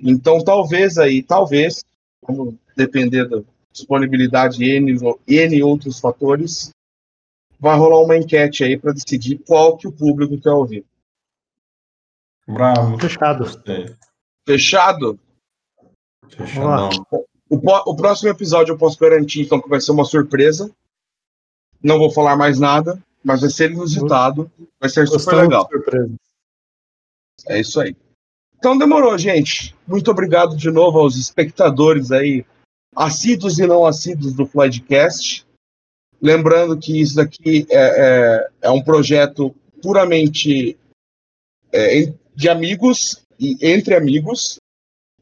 Então, 0.00 0.42
talvez 0.42 0.98
aí, 0.98 1.22
talvez, 1.22 1.84
vamos 2.26 2.54
depender 2.76 3.28
da 3.28 3.42
disponibilidade 3.72 4.62
e 4.62 4.76
N, 4.76 4.98
N 5.26 5.62
outros 5.62 5.98
fatores, 5.98 6.70
vai 7.58 7.76
rolar 7.76 8.00
uma 8.00 8.16
enquete 8.16 8.64
aí 8.64 8.76
para 8.76 8.92
decidir 8.92 9.38
qual 9.46 9.76
que 9.76 9.86
o 9.86 9.92
público 9.92 10.40
quer 10.40 10.50
ouvir. 10.50 10.84
Bravo. 12.46 12.98
Fechado. 12.98 13.44
Fechado? 14.46 15.20
Fechadão. 16.28 16.90
O, 17.48 17.56
o 17.56 17.96
próximo 17.96 18.30
episódio 18.30 18.72
eu 18.72 18.78
posso 18.78 18.98
garantir, 18.98 19.42
então, 19.42 19.60
que 19.60 19.68
vai 19.68 19.80
ser 19.80 19.92
uma 19.92 20.04
surpresa. 20.04 20.70
Não 21.82 21.98
vou 21.98 22.10
falar 22.10 22.36
mais 22.36 22.58
nada, 22.58 23.02
mas 23.22 23.40
vai 23.40 23.50
ser 23.50 23.70
inusitado. 23.70 24.50
Vai 24.80 24.88
ser 24.88 25.06
super 25.06 25.18
Gostamos 25.18 25.42
legal. 25.42 25.64
de 25.64 25.70
surpresa. 25.70 26.14
É 27.48 27.60
isso 27.60 27.80
aí. 27.80 27.96
Então 28.56 28.78
demorou, 28.78 29.18
gente. 29.18 29.74
Muito 29.86 30.10
obrigado 30.10 30.56
de 30.56 30.70
novo 30.70 30.98
aos 30.98 31.16
espectadores 31.16 32.12
aí, 32.12 32.46
assíduos 32.94 33.58
e 33.58 33.66
não 33.66 33.84
assíduos 33.84 34.34
do 34.34 34.46
Floydcast. 34.46 35.44
Lembrando 36.20 36.78
que 36.78 37.00
isso 37.00 37.16
daqui 37.16 37.66
é, 37.68 37.80
é, 37.80 38.48
é 38.62 38.70
um 38.70 38.80
projeto 38.80 39.52
puramente 39.82 40.78
é, 41.72 42.12
de 42.34 42.48
amigos 42.48 43.22
e 43.38 43.56
entre 43.60 43.94
amigos. 43.94 44.56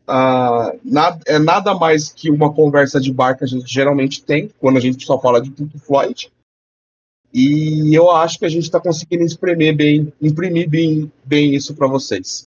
Ah, 0.07 0.73
nada, 0.83 1.21
é 1.27 1.39
nada 1.39 1.75
mais 1.75 2.13
que 2.13 2.31
uma 2.31 2.53
conversa 2.53 3.01
de 3.01 3.13
bar 3.13 3.37
que 3.37 3.45
a 3.45 3.47
gente 3.47 3.73
geralmente 3.73 4.25
tem 4.25 4.49
quando 4.59 4.77
a 4.77 4.81
gente 4.81 5.05
só 5.05 5.21
fala 5.21 5.41
de 5.41 5.51
Pink 5.51 5.79
Floyd. 5.79 6.31
E 7.33 7.95
eu 7.95 8.11
acho 8.11 8.39
que 8.39 8.45
a 8.45 8.49
gente 8.49 8.65
está 8.65 8.81
conseguindo 8.81 9.23
imprimir 9.23 9.77
bem, 9.77 10.13
imprimir 10.21 10.69
bem, 10.69 11.13
bem 11.25 11.55
isso 11.55 11.77
para 11.77 11.87
vocês. 11.87 12.45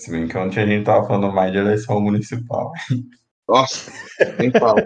Se 0.00 0.10
bem 0.10 0.26
que 0.26 0.36
ontem 0.36 0.60
a 0.60 0.66
gente 0.66 0.84
tava 0.84 1.06
falando 1.06 1.32
mais 1.32 1.52
de 1.52 1.58
eleição 1.58 2.00
municipal. 2.00 2.72
Nossa, 3.48 3.92
nem 4.38 4.50
falo. 4.50 4.78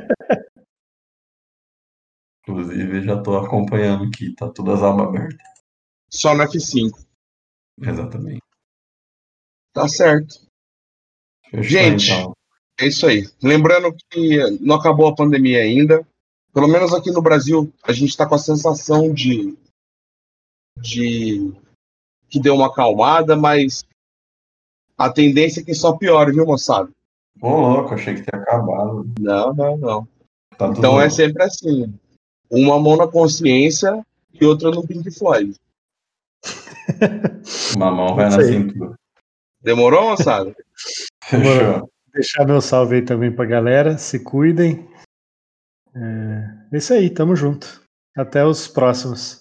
Inclusive, 2.43 3.05
já 3.05 3.23
tô 3.23 3.37
acompanhando 3.37 4.05
aqui, 4.05 4.35
tá 4.35 4.49
todas 4.49 4.79
as 4.79 4.83
abas 4.83 5.07
abertas. 5.07 5.38
Só 6.11 6.35
no 6.35 6.43
F5. 6.45 6.90
Exatamente. 7.81 8.43
Tá 9.73 9.88
certo. 9.88 10.47
Fechou, 11.51 11.62
Gente. 11.62 12.12
então. 12.12 12.33
É 12.79 12.87
isso 12.87 13.07
aí. 13.07 13.29
Lembrando 13.43 13.95
que 14.11 14.38
não 14.61 14.77
acabou 14.77 15.09
a 15.09 15.14
pandemia 15.14 15.61
ainda. 15.61 16.07
Pelo 16.53 16.66
menos 16.66 16.93
aqui 16.95 17.11
no 17.11 17.23
Brasil, 17.23 17.73
a 17.83 17.93
gente 17.93 18.09
está 18.09 18.27
com 18.27 18.35
a 18.35 18.38
sensação 18.38 19.12
de, 19.12 19.57
de 20.79 21.53
que 22.29 22.40
deu 22.40 22.55
uma 22.55 22.66
acalmada, 22.69 23.37
mas 23.37 23.85
a 24.97 25.11
tendência 25.11 25.61
é 25.61 25.64
que 25.64 25.75
só 25.75 25.97
piore, 25.97 26.33
viu, 26.33 26.47
moçada? 26.47 26.90
Ô, 27.40 27.49
louco, 27.49 27.95
achei 27.95 28.14
que 28.14 28.23
tinha 28.23 28.43
acabado. 28.43 29.11
Não, 29.19 29.55
não, 29.55 29.77
não. 29.77 30.09
Tá 30.57 30.69
Então 30.69 31.01
é 31.01 31.09
sempre 31.09 31.43
assim: 31.43 31.95
uma 32.51 32.79
mão 32.79 32.97
na 32.97 33.07
consciência 33.07 34.05
e 34.33 34.45
outra 34.45 34.71
no 34.71 34.87
Pink 34.87 35.11
Floyd. 35.11 35.55
Uma 37.77 37.90
mão 37.90 38.14
vai 38.14 38.31
na 38.31 38.43
cintura. 38.43 38.95
Demorou, 39.61 40.11
moçada? 40.11 40.55
Fechou. 41.25 41.90
Deixar 42.12 42.47
meu 42.47 42.61
salve 42.61 42.97
aí 42.97 43.03
também 43.03 43.35
pra 43.35 43.45
galera. 43.45 43.99
Se 43.99 44.23
cuidem. 44.23 44.88
É 45.95 46.61
é 46.73 46.77
isso 46.77 46.95
aí, 46.95 47.11
tamo 47.11 47.35
junto. 47.35 47.83
Até 48.16 48.45
os 48.45 48.69
próximos. 48.69 49.40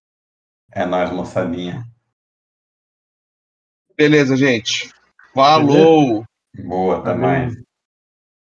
É 0.71 0.83
nóis, 0.83 1.11
moçadinha. 1.11 1.83
Beleza, 3.95 4.35
gente. 4.35 4.89
Falou! 5.33 6.25
Boa, 6.57 6.97
até 6.97 7.13
Valeu. 7.13 7.21
mais. 7.21 7.53